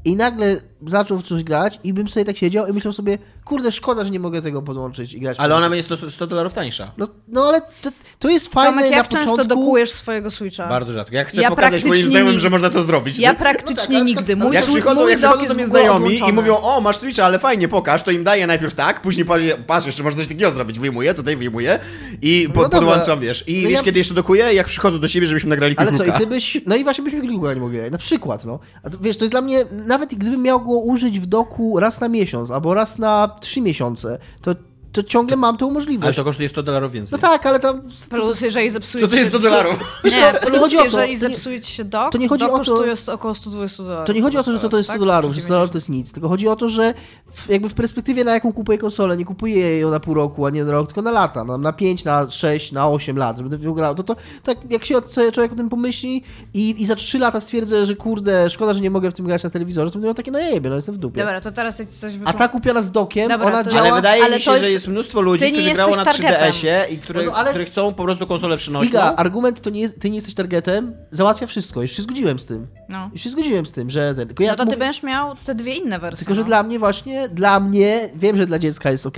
[0.05, 4.03] i nagle zaczął coś grać i bym sobie tak siedział i myślał sobie, kurde, szkoda,
[4.03, 5.37] że nie mogę tego podłączyć i grać.
[5.39, 6.91] Ale ona będzie 100, 100 dolarów tańsza.
[6.97, 7.89] No, no ale to,
[8.19, 9.55] to jest fajne Tomek, na jak często początku.
[9.59, 10.67] dokujesz swojego Switcha?
[10.67, 11.15] Bardzo rzadko.
[11.15, 13.19] Ja chcę Ja pokazać moim praktycznie znajomym, że można to zrobić.
[13.19, 13.37] Ja nie?
[13.37, 14.35] praktycznie No tak, nigdy.
[14.35, 16.97] Mój, jak przychodzą, mój jak dok przychodzą do jest mnie znajomi i mówią, o, masz
[16.97, 19.25] Switcha, ale fajnie, pokaż, to im daję najpierw tak, później
[19.67, 21.79] patrz, jeszcze można coś takiego zrobić, wyjmuję, tutaj wyjmuję
[22.21, 23.43] i po, No podłączam, wiesz.
[23.47, 24.53] I No wiesz, ja- kiedy jeszcze dokuję?
[24.53, 26.57] Jak przychodzą do siebie, żebyśmy nagrali Ale co, i ty byś.
[26.65, 27.79] No i właśnie byśmy Gligula nie mogli.
[27.91, 28.59] Na przykład, no.
[28.83, 29.65] A to, wiesz, to jest dla mnie.
[29.71, 34.19] Nawet gdybym miał go użyć w doku raz na miesiąc albo raz na trzy miesiące,
[34.41, 34.55] to
[34.95, 36.05] to ciągle mam tą możliwość.
[36.05, 37.11] Ale to kosztuje 100 dolarów więcej.
[37.21, 37.81] No tak, ale tam...
[38.09, 39.31] Plus, jeżeli zepsuje Co to jest się...
[39.31, 39.99] 100 dolarów?
[40.03, 42.45] Wiesz Nie, to nie chodzi o to, jeżeli zepsuje ci się dok, to nie chodzi
[42.45, 44.07] dok o to- kosztuje sto- około 120 dolarów.
[44.07, 44.99] To nie chodzi o to, że co to jest 100 tak?
[44.99, 46.93] dolarów, że Czy 100 dolarów to jest nic, tylko chodzi o to, że
[47.31, 50.49] w, jakby w perspektywie na jaką kupuję konsolę, nie kupuję ją na pół roku, a
[50.49, 53.49] nie na rok, tylko na lata, na, na 5, na 6, na 8 lat, żeby
[53.49, 54.95] to wygrało, to, to tak jak się
[55.33, 56.23] człowiek o tym pomyśli
[56.53, 59.43] i, i za 3 lata stwierdzę, że kurde, szkoda, że nie mogę w tym grać
[59.43, 61.19] na telewizorze, to będę miał takie, no jebie, no jestem w dupie.
[61.21, 63.87] Dobra, to teraz coś A wytłum- ta kupiona z dokiem, Dobra, ona to- działa...
[63.87, 66.51] Ale wydaje ale mi się, to że jest- jest mnóstwo ludzi, którzy grało na targetem.
[66.51, 68.89] 3DS-ie i które, No, ale- które chcą po prostu konsolę przynośną.
[68.89, 72.45] Iga, argument to nie jest, ty nie jesteś targetem, załatwia wszystko, już się zgodziłem z
[72.45, 72.67] tym.
[72.89, 73.09] No.
[73.13, 74.27] Już się zgodziłem z tym, że ten...
[74.27, 76.17] Tylko ja No to ty będziesz miał te dwie inne wersje.
[76.17, 76.47] Tylko, że no.
[76.47, 79.17] dla mnie właśnie, dla mnie, wiem, że dla dziecka jest ok,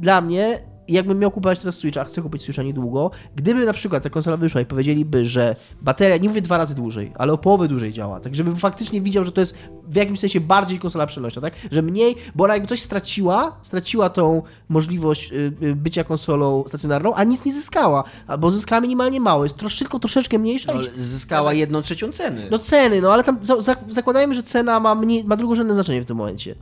[0.00, 0.58] dla mnie,
[0.88, 4.36] jakbym miał kupować teraz Switcha, a chcę kupić Switcha niedługo, gdyby na przykład ta konsola
[4.36, 8.20] wyszła i powiedzieliby, że bateria, nie mówię dwa razy dłużej, ale o połowę dłużej działa,
[8.20, 9.54] tak żebym faktycznie widział, że to jest
[9.88, 14.08] w jakimś sensie bardziej konsola przenośna, tak, że mniej, bo ona jakby coś straciła, straciła
[14.10, 18.04] tą możliwość y, y, bycia konsolą stacjonarną, a nic nie zyskała,
[18.38, 22.12] bo zyskała minimalnie mało, jest trosz, tylko troszeczkę mniejsza No, i ale zyskała jedną trzecią
[22.12, 22.48] ceny.
[22.50, 26.02] no ceny, no ale tam za, za, zakładajmy, że cena ma, mniej, ma drugorzędne znaczenie
[26.02, 26.54] w tym momencie.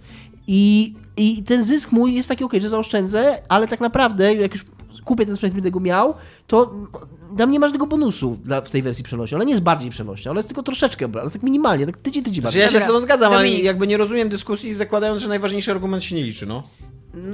[0.47, 4.65] I, I ten zysk mój jest taki ok, że zaoszczędzę, ale tak naprawdę jak już
[5.05, 6.15] kupię ten sprzęt, będę go miał,
[6.47, 6.75] to
[7.39, 9.37] tam nie masz tego bonusu dla, w tej wersji przenośnej.
[9.37, 12.43] Ona nie jest bardziej przenośna, ona jest tylko troszeczkę, ale tak minimalnie, tak tydzień, tydzień
[12.43, 12.75] Znaczy bardziej.
[12.75, 16.17] ja się z tobą zgadzam, ale jakby nie rozumiem dyskusji zakładając, że najważniejszy argument się
[16.17, 16.63] nie liczy, no.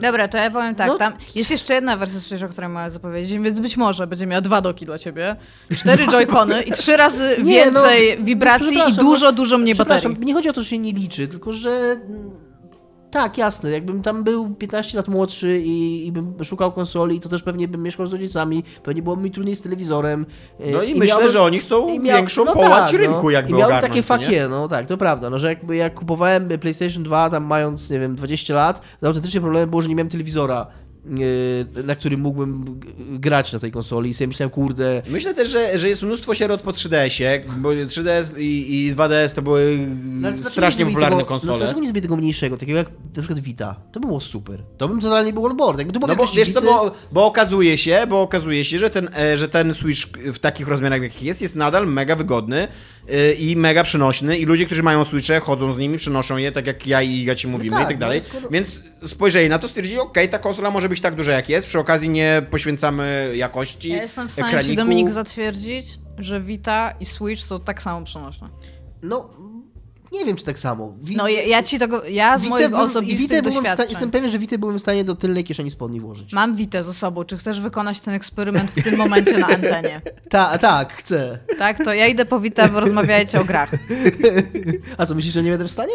[0.03, 2.91] Dobra, to ja powiem tak, No- tam jest jeszcze jedna wersja Switcha, o której mogę
[2.91, 5.37] zapowiedzieć, więc być może będzie miała dwa doki dla ciebie,
[5.77, 9.75] cztery joycony i trzy razy Nie, no, więcej wibracji i przepraszam, dużo, no, dużo mniej
[9.75, 10.17] baterii.
[10.21, 11.97] nie chodzi o to, że się nie liczy, tylko że
[13.11, 17.43] tak, jasne, jakbym tam był 15 lat młodszy i, i bym szukał konsoli, to też
[17.43, 20.27] pewnie bym mieszkał z rodzicami, pewnie byłoby mi trudniej z telewizorem.
[20.61, 23.23] e, No i myślę, miałbym- że oni chcą i miał- większą no połać tak, rynku
[23.25, 23.31] no.
[23.31, 26.49] jakby I miałem ogarnąć, takie fakie, no tak, to prawda, no że jakby jak kupowałem
[26.61, 30.09] PlayStation 2 tam mając, nie wiem, 20 lat, to autentycznie problemem było, że nie miałem
[30.09, 30.67] telewizora,
[31.85, 35.89] na którym mógłbym grać na tej konsoli i sobie myślałem, kurde, Myślę też, że, że
[35.89, 40.87] jest mnóstwo sierot po 3DS-ie, bo 3DS i, i 2DS to były No, dlaczego strasznie
[40.87, 41.59] popularne tego, No, konsole.
[41.59, 43.77] dlaczego nie zrobili tego mniejszego, takiego jak na przykład Vita?
[43.93, 44.63] To było super.
[44.79, 45.79] To bym totalnie był on board.
[45.79, 49.09] Jakby to No bo wiesz co, bo, bo okazuje się, bo okazuje się, że ten,
[49.19, 50.03] e, że ten Switch
[50.33, 52.69] w takich rozmiarach jakich jest, jest nadal mega wygodny
[53.09, 56.67] e, i mega przenośny i ludzie, którzy mają Switche, chodzą z nimi, przenoszą je, tak
[56.67, 58.21] jak ja i Iga ci mówimy tak, i tak no dalej.
[58.21, 61.67] skoro- Więc spojrzeli na to, stwierdzili, okej, ta konsola może być tak duża jak jest,
[61.67, 64.71] przy okazji nie poświęcamy jakości Ja jestem w stanie ekraniku.
[64.71, 65.87] ci, Dominik, zatwierdzić,
[66.19, 68.49] że Vita i Switch są tak samo przenośne.
[69.03, 69.31] No,
[70.13, 70.95] nie wiem, czy tak samo.
[71.03, 73.87] Wi- No ja, ja ci tego, ja z Witę moich bym- osobistych Witę sta- doświadczeń.
[73.91, 76.33] Jestem pewien, że Witę byłem w stanie do tylnej kieszeni spodni włożyć.
[76.33, 77.25] Mam Witę ze sobą.
[77.25, 80.01] Czy chcesz wykonać ten eksperyment w tym momencie na antenie?
[80.31, 81.39] Ta, tak, chcę.
[81.59, 83.71] Tak, to ja idę po Witę, rozmawiajcie o grach.
[84.99, 85.95] A co, myślisz, że nie będę w stanie?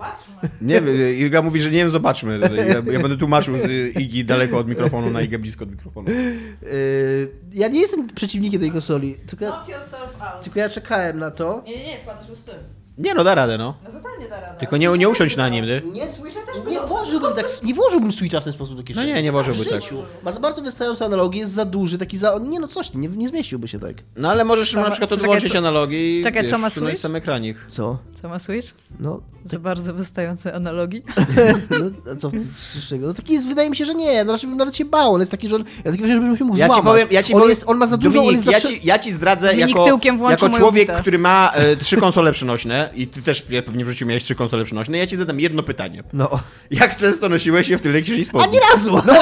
[0.00, 0.96] Nie wiem, zobaczmy.
[0.96, 2.38] Nie wiem, Iga mówi, że nie wiem, zobaczmy.
[2.56, 3.54] Ja, ja będę tłumaczył
[3.98, 6.10] Igi daleko od mikrofonu na Igę blisko od mikrofonu.
[6.10, 10.42] Yy, ja nie jestem przeciwnikiem tej konsoli, tylko ja, Knock yourself out.
[10.44, 11.62] tylko ja czekałem na to.
[11.66, 12.54] Nie, nie, nie, wpadasz już z tym.
[12.98, 13.74] Nie no, da radę, no.
[13.84, 14.58] No totalnie da radę.
[14.60, 15.82] Tylko nie, nie usiądź na nim, ty.
[15.92, 19.08] Nie, Switcha też nie włożyłbym tak, nie włożyłbym Switcha w ten sposób do kieszeni.
[19.08, 19.82] No nie, nie włożyłby w tak.
[19.82, 20.02] życiu.
[20.22, 22.38] Ma za bardzo wystające analogie, jest za duży, taki za...
[22.48, 23.94] Nie no, coś, nie, nie zmieściłby się tak.
[24.16, 26.70] No ale możesz Co ma- na przykład czekaj, odłączyć co- analogi i czekaj, co ma
[26.70, 27.02] wsunąć Switch?
[27.02, 27.56] sam ekranik.
[27.68, 27.98] Co?
[28.22, 28.68] Co ma Switch?
[29.00, 31.02] No, Za bardzo wystające analogii.
[31.80, 33.06] no a co z czego?
[33.06, 35.20] No taki jest, wydaje mi się, że nie, no raczej bym nawet się bał, on
[35.20, 36.92] jest taki, że on, ja taki wrażenie, że bym się mógł Ja ci złamać.
[36.92, 38.60] powiem, ja ci on, powiem, jest, on ma za dużo, Dominik, on jest za ja,
[38.60, 41.00] ci, ja ci zdradzę Dominik jako, tyłkiem włączył jako moją człowiek, witę.
[41.00, 44.64] który ma e, trzy konsole przenośne i ty też pewnie w życiu miałeś trzy konsole
[44.64, 46.02] przenośne, ja ci zadam jedno pytanie.
[46.12, 46.40] No.
[46.70, 48.52] Jak często nosiłeś je w tylnej kieszeni A spodni?
[48.52, 49.02] nie razu!
[49.06, 49.14] No,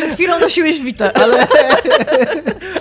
[0.00, 1.46] Przed chwilą nosiłeś Witę, ale...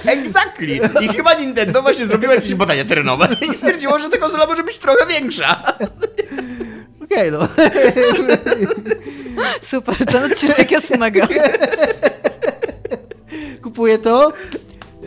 [0.06, 0.80] Exactly!
[1.02, 4.78] I chyba Nintendo właśnie zrobiło jakieś badania terenowe i stwierdziło, że ta konsola może być
[4.78, 5.64] trochę większa.
[7.04, 7.48] Okej, no.
[9.62, 11.28] Super, ten odcinek jest mega.
[13.62, 14.34] Kupuję to.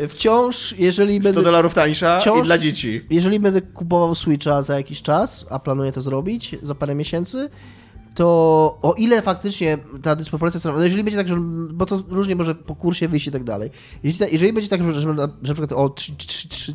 [0.09, 1.43] Wciąż, jeżeli 100 będę...
[1.43, 3.01] dolarów tańsza i Wciąż- dla dzieci.
[3.11, 7.51] Jeżeli będę kupował Switcha za jakiś czas, a planuję to zrobić za parę miesięcy,
[8.14, 8.24] to
[8.82, 11.36] o ile faktycznie ta dysproporcja cenowa, no jeżeli będzie tak, że,
[11.70, 13.70] bo to różnie może po kursie wyjść i tak dalej,
[14.03, 16.74] jeżeli, jeżeli będzie tak, że, że na przykład o 3, 3, 3,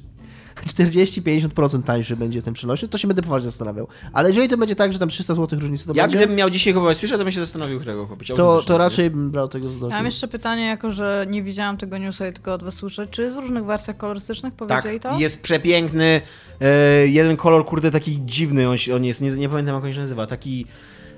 [0.65, 3.87] 40-50% tańszy będzie ten przenośny, to się będę poważnie zastanawiał.
[4.13, 6.49] Ale jeżeli to będzie tak, że tam 300 zł różnicy to Ja będzie, gdybym miał
[6.49, 8.27] dzisiaj kupować Switcha, to bym się zastanowił, którego kupić.
[8.35, 9.89] to, to raczej bym brał tego z doku.
[9.91, 13.07] Ja mam jeszcze pytanie, jako że nie widziałam tego newsa i tylko od was słyszę.
[13.07, 14.53] Czy jest w różnych wersjach kolorystycznych?
[14.55, 15.19] Tak, Powiedzieli to?
[15.19, 16.21] jest przepiękny.
[16.61, 19.93] E, jeden kolor, kurde, taki dziwny on, się- on jest, nie, nie pamiętam jak on
[19.93, 20.27] się nazywa.
[20.27, 20.65] Taki,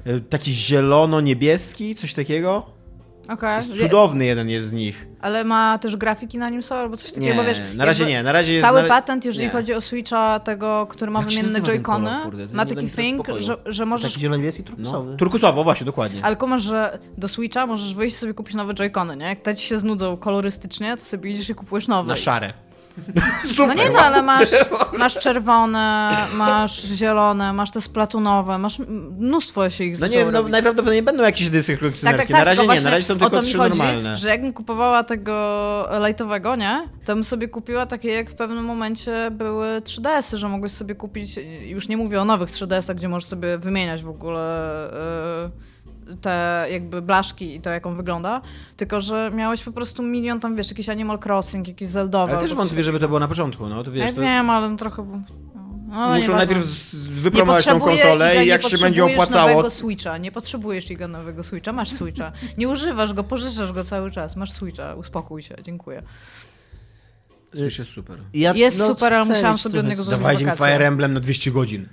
[0.05, 2.78] e, taki zielono-niebieski, coś takiego.
[3.29, 3.57] Okej.
[3.69, 5.07] Jest cudowny jeden jest z nich.
[5.21, 7.61] Ale ma też grafiki na nim są albo coś takiego, Nie, bo wiesz...
[7.75, 8.65] na razie nie, na razie jest...
[8.65, 8.87] Cały na...
[8.87, 9.51] patent, jeżeli nie.
[9.51, 12.11] chodzi o Switcha tego, który ma Jak wymienne joycony,
[12.53, 14.11] ma taki thing, że, że możesz...
[14.11, 15.17] Taki zieloniewski No, turkusowy.
[15.17, 16.25] turkusowo, właśnie, dokładnie.
[16.25, 19.25] Ale kumasz, że do Switcha możesz wyjść sobie kupić nowe joycony, nie?
[19.25, 22.07] Jak te ci się znudzą kolorystycznie, to sobie idziesz i kupujesz nowe.
[22.07, 22.53] Na szare.
[23.45, 23.67] Super.
[23.67, 24.49] No nie no, ale masz,
[24.99, 28.79] masz czerwone, masz zielone, masz te splatunowe, masz
[29.19, 32.33] mnóstwo się ich No nie, no najprawdopodobniej będą jakieś edycje Tak, tak, kolekcjonerskie.
[32.33, 32.37] tak.
[32.39, 34.17] na razie nie, na razie są tylko trzy chodzi, normalne.
[34.17, 36.89] że jakbym kupowała tego lightowego, nie?
[37.05, 41.39] To bym sobie kupiła takie, jak w pewnym momencie były 3DS-y, że mogłeś sobie kupić,
[41.65, 44.69] już nie mówię o nowych 3DS-ach, gdzie możesz sobie wymieniać w ogóle
[45.43, 45.51] yy,
[46.21, 48.41] te jakby blaszki i to, jak on wygląda,
[48.77, 52.33] tylko, że miałeś po prostu milion tam, wiesz, jakiś Animal Crossing, jakiś Zeldowy.
[52.33, 54.77] Ale też wątpię, żeby to było na początku, no to wiesz, Ja to wiem, ale
[54.77, 55.23] trochę...
[55.89, 56.35] No, muszą nieważne.
[56.35, 59.49] najpierw wypromować tą konsolę i nie jak się będzie potrzebujesz opłacało...
[59.49, 62.31] nowego Switcha, nie potrzebujesz Iga nowego Switcha, masz Switcha.
[62.57, 66.03] Nie używasz go, pożyczasz go cały czas, masz Switcha, uspokój się, dziękuję.
[67.53, 68.19] Switch jest super.
[68.33, 70.73] Ja, Jest super, ale musiałam sobie od niego zrobić Dawajcie mi wakacje.
[70.73, 71.87] Fire Emblem na 200 godzin.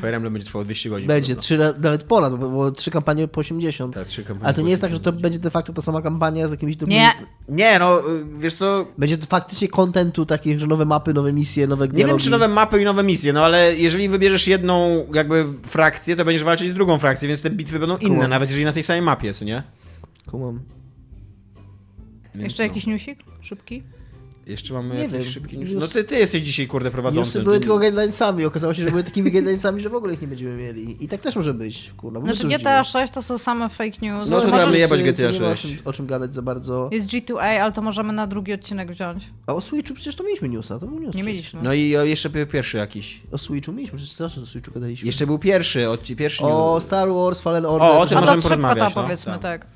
[0.00, 1.08] Fire Emblem będzie trwało 200 godzin.
[1.08, 3.94] Będzie, trzy, nawet ponad, bo było trzy kampanie po 80.
[3.94, 5.22] Tak, trzy kampanie Ale to nie jest tak, że to będzie.
[5.22, 7.00] będzie de facto ta sama kampania z jakimiś drobnymi...
[7.00, 7.12] Nie,
[7.48, 8.86] Nie, no, y, wiesz co...
[8.98, 12.12] Będzie to faktycznie kontentu takich, że nowe mapy, nowe misje, nowe Nie dialogi.
[12.12, 16.24] wiem, czy nowe mapy i nowe misje, no ale jeżeli wybierzesz jedną jakby frakcję, to
[16.24, 18.30] będziesz walczyć z drugą frakcją, więc te bitwy będą inne, Kumam.
[18.30, 19.62] nawet jeżeli na tej samej mapie, co nie?
[20.30, 20.60] Kumam.
[22.34, 22.68] Więc jeszcze no.
[22.68, 23.18] jakiś newsik?
[23.40, 23.82] Szybki?
[24.46, 25.24] Jeszcze mamy Nie jakiś wiem.
[25.24, 25.70] szybki news.
[25.74, 27.28] No ty, ty jesteś dzisiaj, kurde, prowadzący.
[27.28, 30.28] Newsy były tylko guidelinesami, okazało się, że były takimi guidelinesami, że w ogóle ich nie
[30.28, 31.04] będziemy mieli.
[31.04, 32.20] I tak też może być, kurwa.
[32.20, 32.84] Znaczy GTA dziwne.
[32.84, 34.30] 6 to są same fake news.
[34.30, 35.62] No to Możesz- damy jebać GTA nie ma o 6.
[35.76, 36.88] czym, o czym gadać za bardzo.
[36.92, 39.24] Jest G2A, ale to możemy na drugi odcinek wziąć.
[39.46, 41.04] A o Switchu przecież to mieliśmy newsa, to był news.
[41.06, 41.26] Nie przecież.
[41.26, 41.60] mieliśmy.
[41.62, 43.20] No i o, jeszcze był pierwszy jakiś.
[43.32, 45.06] O Switchu mieliśmy, przecież też o Switchu gadaliśmy.
[45.06, 46.80] Jeszcze był pierwszy, od, pierwszy O.
[46.84, 47.88] Star Wars Fallen Order.
[47.90, 49.42] O, o tym A że- to możemy szybko to porozmawiać, no, powiedzmy, tak.
[49.42, 49.66] tak.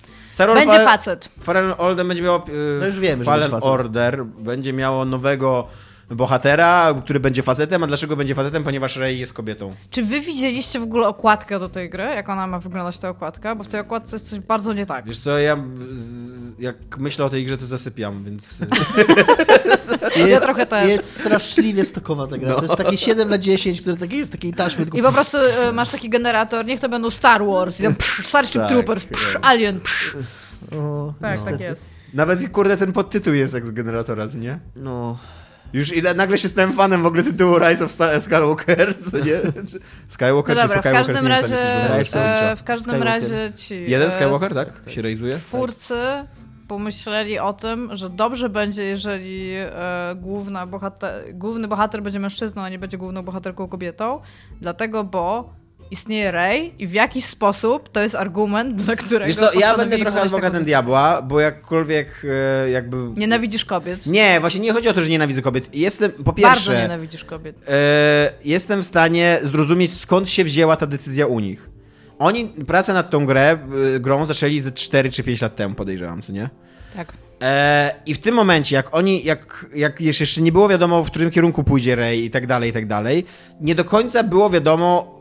[0.40, 1.28] Star Wars Będzie Fal- facet.
[1.40, 2.44] Fallen Order będzie miało.
[2.48, 3.70] Yy, No już wiemy, Fallen będzie facet.
[3.70, 5.66] Order będzie miało nowego
[6.10, 7.82] bohatera, który będzie facetem.
[7.82, 8.64] A dlaczego będzie facetem?
[8.64, 9.74] Ponieważ Rey jest kobietą.
[9.90, 12.02] Czy wy widzieliście w ogóle okładkę do tej gry?
[12.04, 13.54] Jak ona ma wyglądać ta okładka?
[13.54, 15.04] Bo w tej okładce jest coś bardzo nie tak.
[15.04, 15.56] Wiesz co, ja
[15.92, 18.58] z, jak myślę o tej grze, to zasypiam, więc.
[20.16, 20.88] Jest, trochę też.
[20.88, 22.48] jest straszliwie stokowa ta gra.
[22.48, 22.56] No.
[22.56, 25.38] To jest takie 7 na 10, które takie jest takiej taśmy, tylko I po prostu
[25.38, 29.04] e, masz taki generator, niech to będą Star Wars, i tam psz, Starship Tak, Troopers,
[29.04, 29.46] psz, tak.
[29.46, 30.16] Alien, psz.
[30.76, 31.52] O, Tak, niestety.
[31.52, 31.84] tak jest.
[32.14, 34.58] Nawet kurde ten podtytuł jest jak z generatora, nie?
[34.76, 35.18] No.
[35.72, 39.40] Już i nagle się stałem fanem w ogóle tytułu Rise of Skywalker, co nie?
[40.08, 40.92] Skywalker No czy dobra, w Skywalker?
[40.92, 43.22] każdym nie wiem, razie, e, w każdym Skywalker.
[43.22, 44.68] razie ci Jeden e, Skywalker, tak?
[44.86, 45.34] Się rejzuje?
[45.34, 45.94] twórcy
[46.68, 49.70] pomyśleli o tym, że dobrze będzie, jeżeli e,
[50.16, 54.20] główna bohater, główny bohater będzie mężczyzną, a nie będzie główną bohaterką kobietą,
[54.60, 55.54] dlatego, bo
[55.90, 59.98] istnieje Rey i w jakiś sposób to jest argument, dla którego Wiesz co, ja będę
[59.98, 62.22] trochę adwokatem diabła, bo jakkolwiek
[62.64, 62.96] e, jakby...
[63.16, 64.06] Nienawidzisz kobiet.
[64.06, 65.74] Nie, właśnie nie chodzi o to, że nienawidzę kobiet.
[65.74, 67.56] Jestem, po Bardzo pierwsze, nienawidzisz kobiet.
[67.68, 71.70] e, jestem w stanie zrozumieć, skąd się wzięła ta decyzja u nich.
[72.18, 73.58] Oni pracę nad tą grę,
[73.96, 76.50] e, grą zaczęli ze 4 czy 5 lat temu, podejrzewam, co nie?
[76.96, 77.12] Tak.
[78.06, 81.64] I w tym momencie, jak oni, jak, jak jeszcze nie było wiadomo, w którym kierunku
[81.64, 83.24] pójdzie Rey i tak dalej, i tak dalej,
[83.60, 85.19] nie do końca było wiadomo,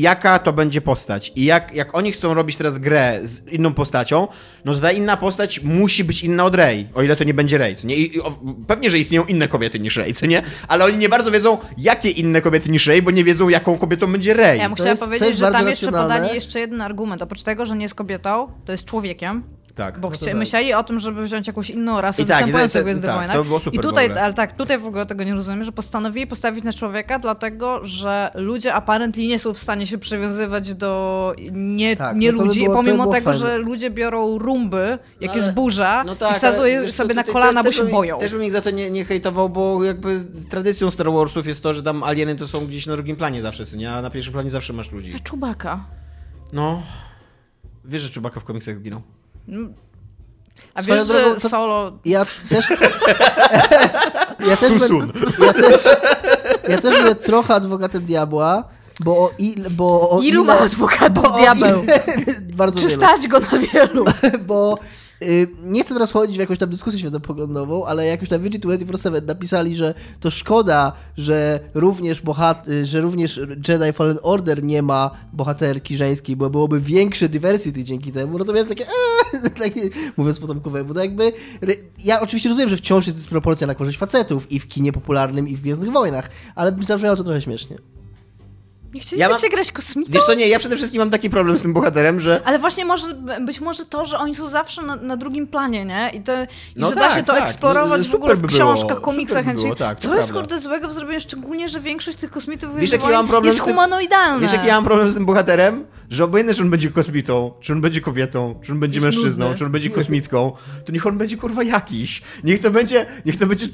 [0.00, 1.32] jaka to będzie postać.
[1.36, 4.28] I jak, jak oni chcą robić teraz grę z inną postacią,
[4.64, 7.58] no to ta inna postać musi być inna od Rey, o ile to nie będzie
[7.58, 7.96] Rey, nie?
[7.96, 8.32] I, i, o,
[8.66, 10.42] pewnie, że istnieją inne kobiety niż Rey, co nie?
[10.68, 14.12] Ale oni nie bardzo wiedzą, jakie inne kobiety niż Rey, bo nie wiedzą, jaką kobietą
[14.12, 14.58] będzie Rey.
[14.58, 16.14] Ja bym chciała powiedzieć, że tam jeszcze racjonalne.
[16.14, 17.22] podali jeszcze jeden argument.
[17.22, 19.55] Oprócz tego, że nie jest kobietą, to jest człowiekiem.
[19.76, 20.00] Tak.
[20.00, 20.34] Bo No to chcia- tak.
[20.34, 23.36] myśleli o tym, żeby wziąć jakąś inną rasę I tak, występującą w Gwiezdnych tak, Wojnach.
[23.36, 24.22] to było super I w tutaj, ogóle.
[24.22, 28.30] ale tak, tutaj w ogóle tego nie rozumiem, że postanowili postawić na człowieka, dlatego, że
[28.34, 32.48] ludzie apparently nie są w stanie się przywiązywać do nie, Tak, nie no to by
[32.48, 33.38] ludzi, było- to by pomimo było tego, fajne.
[33.46, 36.96] że ludzie biorą rumby, jak No jest ale- burza No tak, i ale wiesz co,
[36.96, 38.18] sobie na tutaj kolana, bo się bym- boją.
[38.18, 40.20] Też bym ich za to nie, nie hejtował, bo jakby
[40.50, 43.66] tradycją Star Warsów jest to, że tam alieny to są gdzieś na drugim planie zawsze,
[43.66, 43.92] co nie?
[43.92, 45.14] A na pierwszym planie zawsze masz ludzi.
[45.16, 45.84] A Czubaka.
[46.52, 46.82] No.
[47.84, 49.02] Wiesz, że Chewbacca w komiksach zginął.
[50.74, 51.92] A Swoją wiesz, drogą, że to- solo...
[52.04, 52.70] Ja też...
[54.48, 55.12] ja też soon.
[55.46, 55.84] Ja też...
[56.68, 58.64] Ja też będę trochę adwokatem diabła,
[59.00, 59.70] bo o ile...
[59.70, 61.82] Bo o Ilu ile, ma adwokatów diabeł?
[61.82, 62.00] Ile,
[62.56, 63.00] bardzo Czy wielu.
[63.02, 64.04] stać go na wielu?
[64.46, 64.78] bo
[65.62, 69.94] nie chcę teraz wchodzić w jakąś tam dyskusję światopoglądową, ale jakoś na VG247 napisali, że
[70.20, 76.36] to szkoda, że również, bohat- y, że również Jedi Fallen Order nie ma bohaterki żeńskiej,
[76.36, 78.38] bo byłoby większe diversity dzięki temu.
[78.38, 79.80] No to miałem takie, eee, takie
[80.16, 81.32] mówiąc potomkowemu, no jakby
[82.04, 85.56] ja oczywiście rozumiem, że wciąż jest dysproporcja na korzyść facetów i w kinie popularnym i
[85.56, 87.78] w Gwiezdnych Wojnach, ale zabrzmiało to trochę śmiesznie.
[88.96, 90.12] Nie chcielibyście grać kosmitą?
[90.12, 92.84] Wiesz co, nie, ja przede wszystkim mam taki problem z tym bohaterem, że Ale właśnie
[92.84, 93.06] może,
[93.40, 96.10] być może to, że oni są zawsze na, na drugim planie, nie?
[96.14, 97.42] I, to, i No że da tak, się to tak.
[97.42, 98.58] eksplorować No, w ogóle w by było.
[98.58, 99.44] książkach, komiksach.
[99.46, 102.92] By było, tak, Co jest kurde złego w zrobieniu, szczególnie, że większość tych kosmitów Wiesz,
[102.92, 104.38] jaki ja mam problem jest z tym- humanoidalna.
[104.38, 105.84] Wiesz, jaki ja mam problem z tym bohaterem?
[106.10, 109.44] Że obojętnie, czy on będzie kosmitą, czy on będzie kobietą, czy on będzie Jest mężczyzną,
[109.44, 109.58] nudny.
[109.58, 110.52] czy on będzie kosmitką,
[110.84, 112.22] to niech on będzie kurwa jakiś.
[112.44, 113.66] Niech to będzie, niech to będzie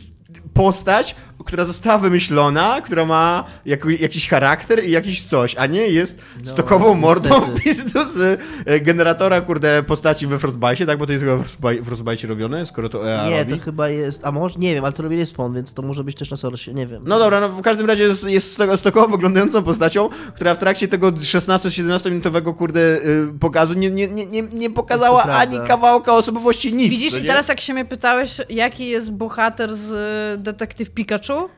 [0.54, 6.18] postać, która została wymyślona, która ma jako, jakiś charakter i jakiś coś, a nie jest
[6.44, 7.60] stokową mordą niestety.
[7.60, 10.98] w pizdu z e, generatora, kurde, postaci we Frostbite, tak?
[10.98, 11.58] Bo to jest chyba w
[11.90, 13.58] Frostbite- robione, skoro to EA Nie, robi.
[13.58, 16.16] to chyba jest, a może, nie wiem, ale to robili Spawn, więc to może być
[16.18, 17.02] też na Source, nie wiem.
[17.06, 20.88] No dobra, no w każdym razie jest, jest sto- stokowo wyglądającą postacią, która w trakcie
[20.88, 26.90] tego 16-17 minutowego kurde y, pokazu nie, nie, nie, nie- pokazała ani kawałka osobowości nic.
[26.90, 31.48] Widzisz, co i teraz jak się mnie pytałeś, jaki jest bohater z Detektyw Pikachu?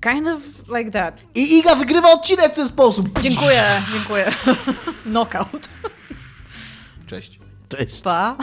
[0.00, 1.20] Kind of like that.
[1.34, 3.20] I Iga wygrywa odcinek w ten sposób.
[3.22, 4.32] Dziękuję, dziękuję.
[5.04, 5.68] Knockout.
[7.06, 7.38] Cześć.
[7.68, 8.00] Cześć.
[8.00, 8.36] Pa.